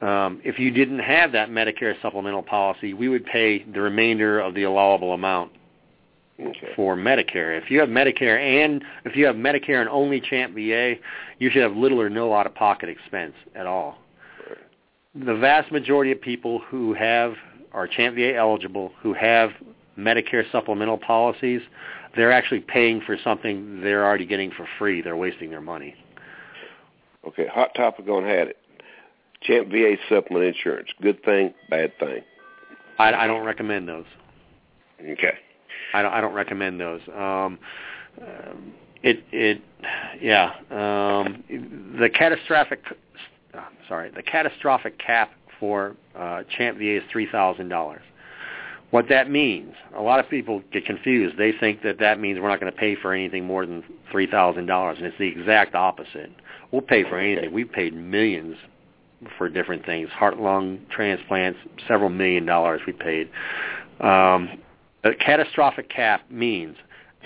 [0.00, 4.54] Um, if you didn't have that Medicare supplemental policy, we would pay the remainder of
[4.54, 5.50] the allowable amount
[6.40, 6.68] Okay.
[6.76, 7.60] for Medicare.
[7.60, 10.94] If you have Medicare and if you have Medicare and only Champ VA,
[11.40, 13.98] you should have little or no out-of-pocket expense at all.
[15.16, 17.34] The vast majority of people who have
[17.72, 19.50] are Champ VA eligible, who have
[19.98, 21.60] Medicare supplemental policies,
[22.18, 25.00] they're actually paying for something they're already getting for free.
[25.00, 25.94] They're wasting their money.
[27.26, 27.46] Okay.
[27.46, 28.54] Hot topic on Hadit.
[29.42, 30.88] Champ VA supplement insurance.
[31.00, 32.22] Good thing, bad thing.
[32.98, 34.04] I, I don't recommend those.
[35.00, 35.34] Okay.
[35.94, 37.00] I don't, I don't recommend those.
[37.14, 37.58] Um,
[38.20, 38.72] um,
[39.04, 39.62] it it
[40.20, 40.54] yeah.
[40.70, 41.44] Um,
[42.00, 42.80] the catastrophic
[43.54, 48.02] uh, sorry the catastrophic cap for uh, Champ VA is three thousand dollars.
[48.90, 51.36] What that means, a lot of people get confused.
[51.36, 54.26] They think that that means we're not going to pay for anything more than three
[54.26, 56.30] thousand dollars, and it's the exact opposite.
[56.70, 57.52] We'll pay for anything.
[57.52, 58.56] We've paid millions
[59.36, 63.28] for different things, heart lung transplants, several million dollars we paid.
[64.00, 64.58] Um,
[65.04, 66.76] a catastrophic cap means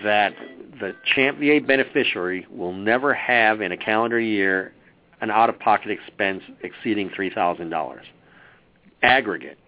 [0.02, 0.34] that
[0.80, 4.72] the Champ VA beneficiary will never have in a calendar year
[5.20, 8.00] an out-of-pocket expense exceeding $3,000.
[9.02, 9.58] Aggregate.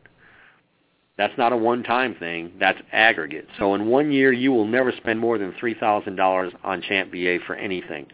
[1.16, 2.52] That's not a one-time thing.
[2.58, 3.46] That's aggregate.
[3.58, 7.54] So in one year, you will never spend more than $3,000 on Champ VA for
[7.54, 8.06] anything.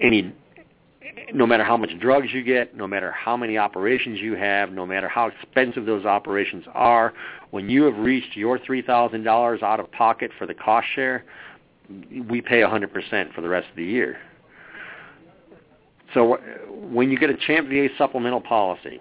[0.00, 0.32] Any
[1.32, 4.86] no matter how much drugs you get, no matter how many operations you have, no
[4.86, 7.12] matter how expensive those operations are,
[7.50, 11.24] when you have reached your $3,000 out of pocket for the cost share,
[12.28, 14.18] we pay 100% for the rest of the year.
[16.14, 16.38] So
[16.70, 19.00] when you get a Champ VA supplemental policy,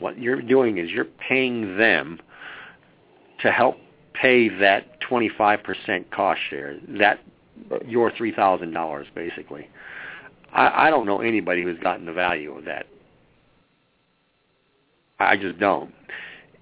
[0.00, 2.20] what you're doing is you're paying them
[3.42, 3.76] to help
[4.14, 7.20] pay that 25% cost share, that
[7.86, 9.68] your $3,000 basically.
[10.52, 12.86] I, I don't know anybody who's gotten the value of that.
[15.20, 15.92] I just don't.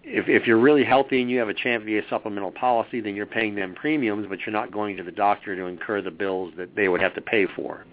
[0.03, 3.26] If if you're really healthy and you have a Champ VA supplemental policy, then you're
[3.26, 6.74] paying them premiums, but you're not going to the doctor to incur the bills that
[6.76, 7.84] they would have to pay for.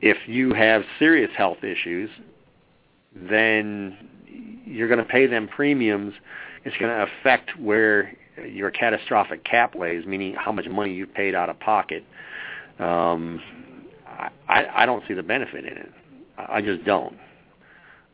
[0.00, 2.10] If you have serious health issues,
[3.28, 3.96] then
[4.64, 6.14] you're going to pay them premiums.
[6.64, 11.34] It's going to affect where your catastrophic cap lays, meaning how much money you've paid
[11.34, 12.04] out of pocket.
[12.78, 13.40] Um,
[14.48, 15.92] I, I don't see the benefit in it.
[16.36, 17.16] I just don't.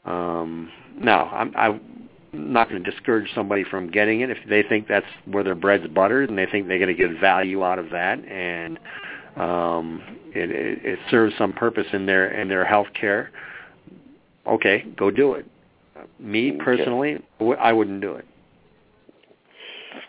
[0.05, 4.89] Um, now, I'm, I'm not going to discourage somebody from getting it if they think
[4.89, 7.91] that's where their bread's buttered and they think they're going to get value out of
[7.91, 8.79] that and
[9.37, 10.03] um,
[10.35, 13.31] it, it, it serves some purpose in their in their health care.
[14.47, 15.47] Okay, go do it.
[16.19, 16.59] Me Okay.
[16.65, 18.27] personally, w- I wouldn't do it.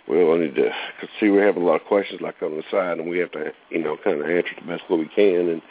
[0.08, 0.70] Well, I need to
[1.00, 3.32] cause see we have a lot of questions like on the side, and we have
[3.32, 5.50] to, you know, kind of answer the best way we can.
[5.50, 5.62] And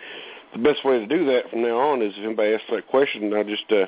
[0.52, 3.32] the best way to do that from now on is if anybody asks that question,
[3.34, 3.86] I just uh,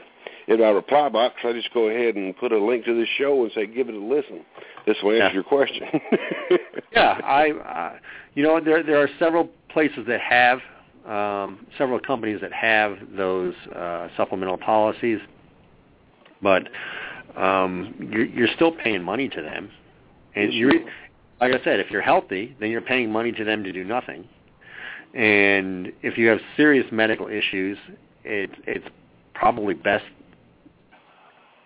[0.48, 3.42] in our reply box, I just go ahead and put a link to this show
[3.42, 4.44] and say give it a listen.
[4.86, 5.32] This will answer Yeah.
[5.32, 5.82] your question.
[6.92, 7.98] Yeah, I, uh,
[8.34, 10.60] you know, there there are several places that have
[11.06, 15.18] um, several companies that have those uh, supplemental policies,
[16.42, 16.68] but
[17.36, 19.70] um, you're, you're still paying money to them,
[20.34, 20.70] and you,
[21.40, 24.28] like I said, if you're healthy, then you're paying money to them to do nothing,
[25.14, 27.78] and if you have serious medical issues,
[28.24, 28.86] it, it's
[29.34, 30.04] probably best,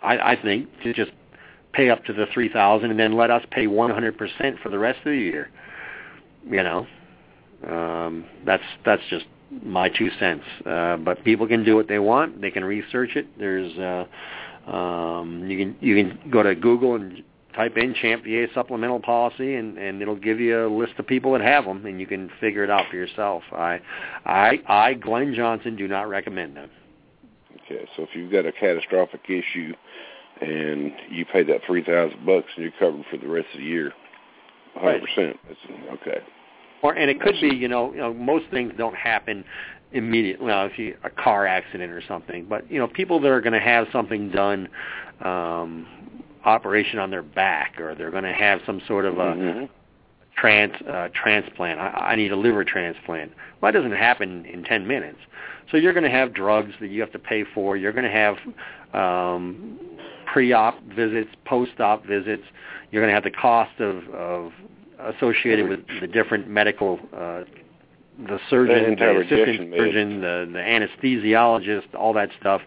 [0.03, 1.13] I, I think, to just
[1.73, 4.69] pay up to the three thousand and then let us pay one hundred percent for
[4.71, 5.51] the rest of the year.
[6.49, 6.87] You know,
[7.67, 9.27] um, that's that's just
[9.63, 10.45] my two cents.
[10.67, 12.41] Uh, but people can do what they want.
[12.41, 13.27] They can research it.
[13.39, 17.23] There's uh, um, you can you can go to Google and
[17.55, 21.33] type in Champ VA supplemental policy, and and it'll give you a list of people
[21.33, 23.43] that have them, and you can figure it out for yourself.
[23.53, 23.81] I,
[24.25, 26.71] I, I, Glen Johnson, do not recommend them.
[27.65, 29.75] Okay, so if you've got a catastrophic issue
[30.41, 33.67] and you pay that three thousand bucks and you're covered for the rest of the
[33.67, 33.93] year,
[34.75, 35.37] hundred percent.
[35.95, 36.21] Okay.
[36.83, 39.45] Or and it could be, you know, you know, most things don't happen
[39.93, 40.47] immediately.
[40.47, 43.53] Well, if you a car accident or something, but you know, people that are going
[43.55, 44.69] to have something done,
[45.21, 45.87] um,
[46.45, 49.65] operation on their back, or they're going to have some sort of a mm-hmm.
[50.37, 51.81] trans uh, transplant.
[51.81, 53.33] I, I need a liver transplant.
[53.61, 55.19] Well, that doesn't happen in ten minutes.
[55.71, 57.77] So you're going to have drugs that you have to pay for.
[57.77, 58.37] You're going to have
[58.95, 59.79] um,
[60.33, 62.45] pre-op visits, post-op visits.
[62.91, 64.53] You're going to have the cost of, of
[64.99, 67.45] associated with the different medical, uh,
[68.27, 72.61] the surgeon, the assistant surgeon, the, the anesthesiologist, all that stuff.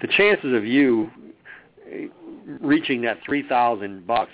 [0.00, 1.10] The chances of you
[2.60, 4.32] reaching that three thousand bucks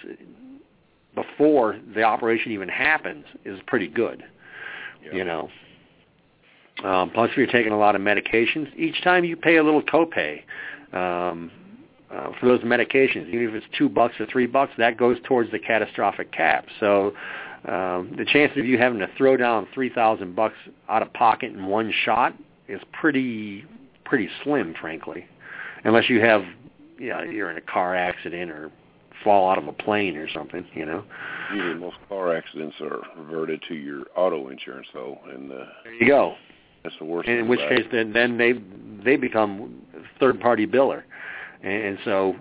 [1.15, 4.25] before the operation even happens is pretty good.
[5.05, 5.15] Yeah.
[5.15, 5.49] You know.
[6.85, 9.83] Um, plus, if you're taking a lot of medications, each time you pay a little
[9.83, 10.43] copay
[10.95, 11.51] um,
[12.13, 15.51] uh, for those medications, even if it's two bucks or three bucks, that goes towards
[15.51, 16.67] the catastrophic cap.
[16.81, 17.13] So
[17.67, 20.57] um, the chances of you having to throw down three thousand bucks
[20.89, 22.35] out of pocket in one shot
[22.69, 23.65] is pretty
[24.05, 25.27] pretty slim, frankly,
[25.85, 26.43] unless you have
[26.99, 28.71] yeah you're in a car accident or
[29.23, 31.05] fall out of a plane or something, you know.
[31.53, 36.09] Usually, most car accidents are reverted to your auto insurance, though, and uh, there you
[36.09, 36.35] go.
[36.83, 37.29] That's the worst.
[37.29, 38.55] And in which case, then then they
[39.05, 39.83] they become
[40.19, 41.03] third party biller,
[41.63, 42.35] and, and so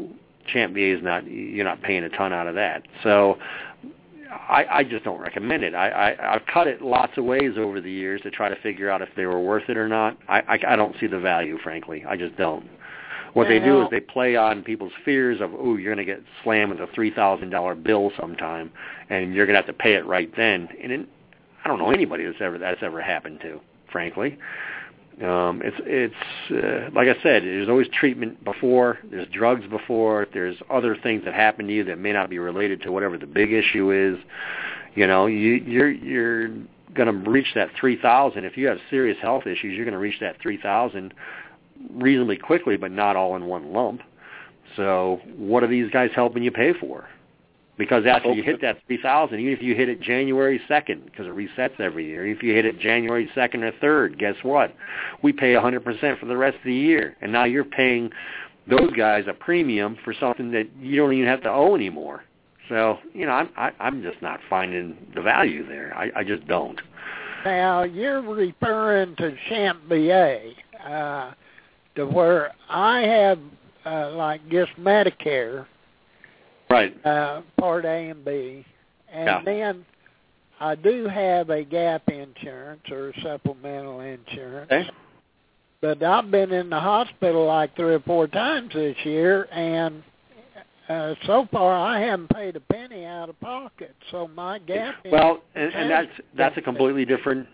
[0.51, 2.84] Champ VA is not you're not paying a ton out of that.
[3.03, 3.38] So
[4.32, 5.76] I, I just don't recommend it.
[5.76, 8.89] I, I I've cut it lots of ways over the years to try to figure
[8.89, 10.17] out if they were worth it or not.
[10.28, 12.03] I I, I don't see the value, frankly.
[12.07, 12.65] I just don't.
[13.34, 16.24] What they do is they play on people's fears of, oh, you're going to get
[16.43, 18.72] slammed with a three thousand dollar bill sometime,
[19.11, 20.67] and you're going to have to pay it right then.
[20.82, 21.07] And it,
[21.63, 23.61] I don't know anybody that's ever that's ever happened to
[23.91, 24.38] frankly.
[25.22, 26.13] Um, it's it's
[26.51, 31.34] uh, like I said, there's always treatment before, there's drugs before, there's other things that
[31.34, 34.17] happen to you that may not be related to whatever the big issue is.
[34.95, 36.47] You know, you you're you're
[36.93, 40.20] going to reach that 3000 if you have serious health issues, you're going to reach
[40.22, 41.13] that 3000
[41.91, 44.01] reasonably quickly, but not all in one lump.
[44.76, 47.07] So, what are these guys helping you pay for?
[47.80, 51.34] Because after you hit that 3000 even if you hit it January 2nd, because it
[51.34, 54.75] resets every year, if you hit it January 2nd or 3rd, guess what?
[55.23, 57.15] We pay 100% for the rest of the year.
[57.21, 58.11] And now you're paying
[58.69, 62.23] those guys a premium for something that you don't even have to owe anymore.
[62.67, 65.95] So, you know, I'm I, I'm just not finding the value there.
[65.95, 66.80] I, I just don't.
[67.45, 70.51] Now, you're referring to Champ VA,
[70.86, 71.32] uh,
[71.95, 73.39] to where I have,
[73.86, 75.65] uh, like, just Medicare,
[76.70, 77.05] Right.
[77.05, 78.65] Uh, part A and B,
[79.11, 79.41] and yeah.
[79.43, 79.86] then
[80.59, 84.72] I do have a gap insurance or supplemental insurance.
[84.72, 84.89] Okay.
[85.82, 90.03] But I've been in the hospital like three or four times this year, and
[90.89, 93.95] uh, so far I haven't paid a penny out of pocket.
[94.11, 94.95] So my gap.
[95.09, 97.47] Well, and, and that's that's a completely different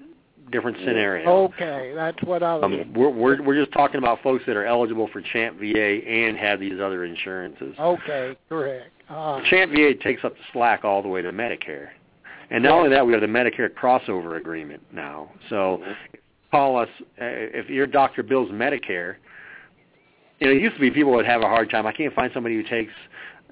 [0.51, 1.29] different scenario.
[1.29, 2.63] Okay, that's what I was.
[2.63, 6.35] Um, we're we're we're just talking about folks that are eligible for Champ VA and
[6.37, 7.75] have these other insurances.
[7.79, 8.89] Okay, correct.
[9.09, 11.89] Uh, Champ VA takes up the slack all the way to Medicare,
[12.49, 15.31] and not only that, we have the Medicare crossover agreement now.
[15.49, 15.81] So,
[16.51, 16.89] call us
[17.21, 19.15] uh, if your doctor bills Medicare.
[20.39, 21.85] You know, it used to be people would have a hard time.
[21.85, 22.91] I can't find somebody who takes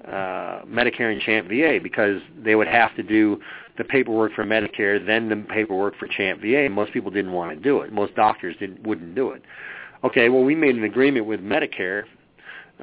[0.06, 3.40] uh, Medicare and Champ VA because they would have to do
[3.78, 6.68] the paperwork for Medicare, then the paperwork for Champ VA.
[6.70, 7.92] Most people didn't want to do it.
[7.92, 9.42] Most doctors didn't wouldn't do it.
[10.04, 12.04] Okay, well, we made an agreement with Medicare.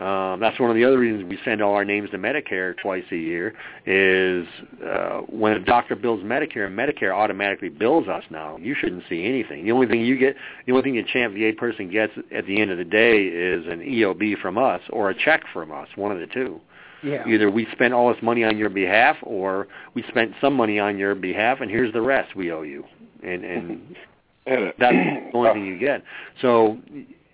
[0.01, 3.03] Um, that's one of the other reasons we send all our names to Medicare twice
[3.11, 3.53] a year.
[3.85, 4.47] Is
[4.83, 8.57] uh, when a doctor bills Medicare, Medicare automatically bills us now.
[8.57, 9.63] You shouldn't see anything.
[9.63, 10.35] The only thing you get,
[10.65, 13.67] the only thing a Champ VA person gets at the end of the day is
[13.67, 15.87] an EOB from us or a check from us.
[15.95, 16.59] One of the two.
[17.03, 17.27] Yeah.
[17.27, 20.97] Either we spent all this money on your behalf, or we spent some money on
[20.97, 22.85] your behalf, and here's the rest we owe you.
[23.23, 23.95] And and
[24.45, 26.03] that's the only thing you get.
[26.41, 26.79] So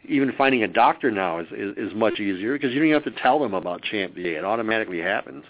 [0.07, 3.13] even finding a doctor now is is, is much easier because you don't even have
[3.13, 4.37] to tell them about Champ VA.
[4.37, 5.43] It automatically happens.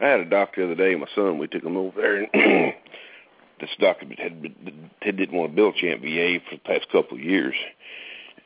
[0.00, 0.94] I had a doctor the other day.
[0.96, 2.28] My son, we took him over there, and
[3.60, 4.54] this doctor had,
[5.00, 7.54] had didn't want to bill Champ VA for the past couple of years,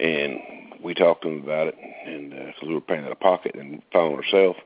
[0.01, 0.39] and
[0.83, 1.77] we talked to him about it,
[2.07, 4.59] and because uh, we were paying out of pocket and following ourselves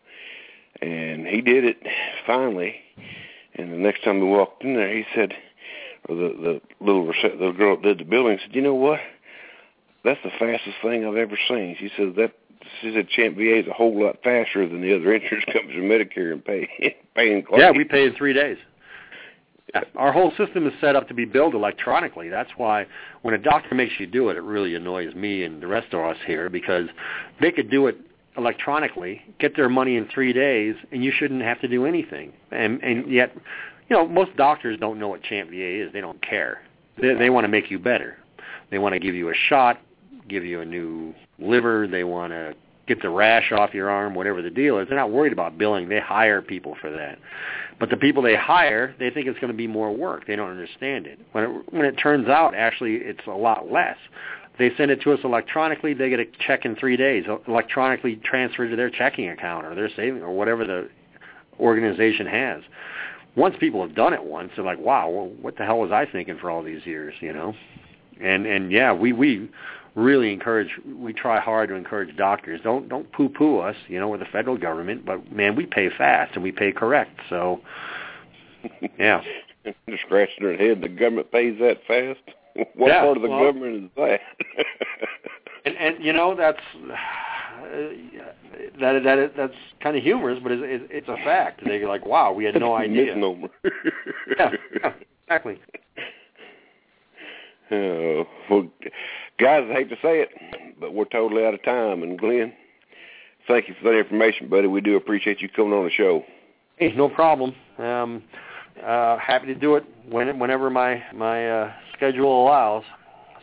[0.80, 1.78] and he did it
[2.26, 2.76] finally.
[3.54, 5.32] And the next time we walked in there, he said,
[6.08, 9.00] or the the little the girl that did the building said, "You know what?
[10.04, 12.32] That's the fastest thing I've ever seen." She said that
[12.80, 15.90] she said Champ VA is a whole lot faster than the other insurance companies and
[15.90, 16.68] Medicare and pay
[17.14, 17.60] paying claims.
[17.60, 18.58] Yeah, we pay in three days.
[19.96, 22.30] Our whole system is set up to be billed electronically.
[22.30, 22.86] That's why
[23.20, 26.00] when a doctor makes you do it, it really annoys me and the rest of
[26.00, 26.88] us here because
[27.40, 27.98] they could do it
[28.38, 32.32] electronically, get their money in three days, and you shouldn't have to do anything.
[32.50, 33.34] And and yet,
[33.90, 35.92] you know, most doctors don't know what Champ VA is.
[35.92, 36.62] They don't care.
[37.00, 38.16] They, they want to make you better.
[38.70, 39.78] They want to give you a shot,
[40.28, 41.86] give you a new liver.
[41.86, 42.54] They want to
[42.86, 44.88] get the rash off your arm, whatever the deal is.
[44.88, 45.88] They're not worried about billing.
[45.88, 47.18] They hire people for that.
[47.78, 50.26] But the people they hire, they think it's going to be more work.
[50.26, 51.20] They don't understand it.
[51.32, 53.96] When it when it turns out actually it's a lot less.
[54.58, 55.94] They send it to us electronically.
[55.94, 59.76] They get a check in three days, uh, electronically transferred to their checking account or
[59.76, 60.88] their saving or whatever the
[61.60, 62.62] organization has.
[63.36, 66.06] Once people have done it once, they're like, "Wow, well, what the hell was I
[66.06, 67.54] thinking for all these years?" You know.
[68.20, 69.48] And and yeah, we we
[69.98, 74.08] really encourage we try hard to encourage doctors don't don't poo poo us you know
[74.08, 77.60] we're the federal government but man we pay fast and we pay correct so
[78.98, 79.20] yeah.
[79.88, 82.20] Just scratching their head the government pays that fast?
[82.74, 84.20] What yeah, part of the well, government is that?
[85.64, 86.94] And and you know that's uh,
[88.80, 91.60] that that that's kind of humorous but it's it's a fact.
[91.64, 93.14] They're like wow we had no idea.
[93.14, 93.48] misnomer.
[94.38, 94.50] Yeah,
[94.82, 94.92] yeah
[95.26, 95.60] exactly
[97.70, 98.68] Oh, well,
[99.38, 100.30] guys, I hate to say it,
[100.80, 102.02] but we're totally out of time.
[102.02, 102.52] And Glen,
[103.46, 104.66] thank you for that information, buddy.
[104.68, 106.24] We do appreciate you coming on the show.
[106.76, 107.54] Hey, no problem.
[107.78, 108.22] Um,
[108.84, 112.84] uh, happy to do it when, whenever my my uh, schedule allows.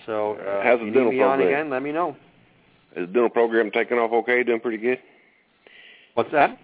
[0.06, 1.48] So, uh, how's the dental need me on program?
[1.48, 1.70] again?
[1.70, 2.16] Let me know.
[2.96, 4.44] Is the dental program taking off okay?
[4.44, 5.00] Doing pretty good?
[6.14, 6.58] What's that?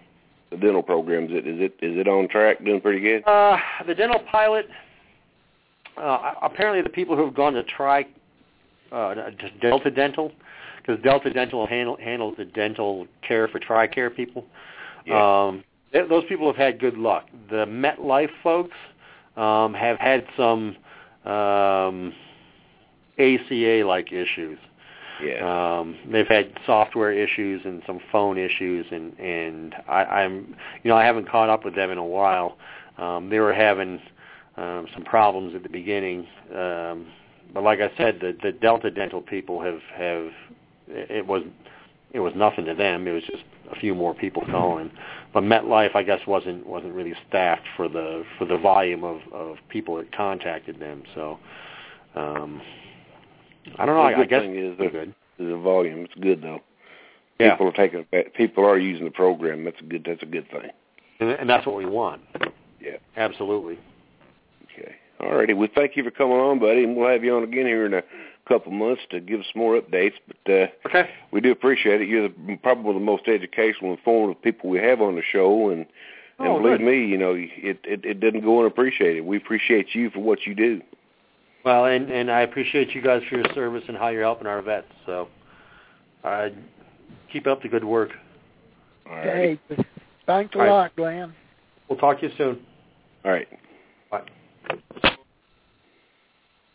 [0.50, 2.64] The dental program is it is it is it on track?
[2.64, 3.22] Doing pretty good?
[3.26, 4.66] Uh, the dental pilot.
[5.96, 8.06] Uh, apparently, the people who have gone to try
[8.92, 9.14] uh,
[9.60, 10.32] Delta Dental,
[10.78, 14.44] because Delta Dental handle, handles the dental care for TRICARE people.
[15.06, 15.46] Yeah.
[15.46, 17.26] Um, th- those people have had good luck.
[17.50, 18.76] The MetLife folks
[19.36, 20.76] um, have had some
[21.24, 22.12] um,
[23.18, 24.58] ACA-like issues.
[25.22, 25.78] Yeah.
[25.78, 30.96] Um, they've had software issues and some phone issues, and and I, I'm, you know,
[30.96, 32.56] I haven't caught up with them in a while.
[32.98, 34.00] Um, they were having
[34.56, 37.06] um, some problems at the beginning, um,
[37.54, 40.28] but like I said, the, the Delta Dental people have have
[40.88, 41.42] it was
[42.12, 43.06] it was nothing to them.
[43.06, 44.90] It was just a few more people calling.
[45.32, 49.56] But MetLife, I guess, wasn't wasn't really staffed for the for the volume of of
[49.68, 51.02] people that contacted them.
[51.14, 51.38] So
[52.14, 52.60] um,
[53.78, 54.02] I don't know.
[54.02, 55.14] The I, good I guess thing is the, good.
[55.38, 56.00] the volume.
[56.04, 56.60] It's good though.
[57.40, 58.04] Yeah, People are taking
[58.34, 59.64] people are using the program.
[59.64, 60.04] That's a good.
[60.06, 60.70] That's a good thing.
[61.20, 62.22] and, and that's what we want.
[62.80, 62.96] Yeah.
[63.16, 63.78] Absolutely.
[65.20, 65.30] Okay.
[65.30, 65.54] All righty.
[65.54, 67.94] Well, thank you for coming on, buddy, and we'll have you on again here in
[67.94, 68.02] a
[68.48, 70.14] couple months to give us more updates.
[70.26, 71.10] But uh, Okay.
[71.30, 72.08] we do appreciate it.
[72.08, 75.86] You're the, probably the most educational, and informative people we have on the show, and
[76.38, 76.86] and Oh, believe good.
[76.86, 79.24] me, you know, it, it it doesn't go unappreciated.
[79.24, 80.80] We appreciate you for what you do.
[81.64, 84.60] Well, and and I appreciate you guys for your service and how you're helping our
[84.62, 84.86] vets.
[85.06, 85.28] So,
[86.24, 86.48] uh,
[87.32, 88.10] keep up the good work.
[89.08, 89.60] All right.
[89.70, 89.84] Okay.
[90.26, 90.70] Thanks a All right.
[90.70, 91.32] lot, Glen.
[91.88, 92.60] We'll talk to you soon.
[93.24, 93.48] All right.
[94.10, 94.22] Bye.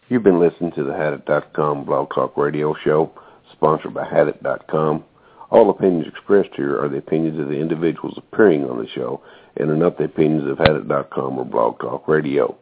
[0.09, 3.11] You've been listening to the Hadit.com Blog Talk Radio Show,
[3.51, 5.03] sponsored by Hadit.com.
[5.49, 9.21] All opinions expressed here are the opinions of the individuals appearing on the show
[9.57, 12.57] and are not the opinions of Hadit.com or Blog Talk Radio.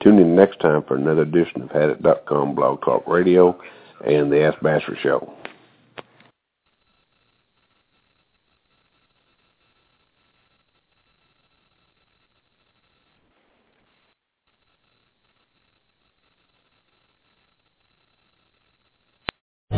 [0.00, 3.60] Tune in next time for another edition of Hadit.com Blog Talk Radio
[4.06, 5.32] and the Ask Basher Show.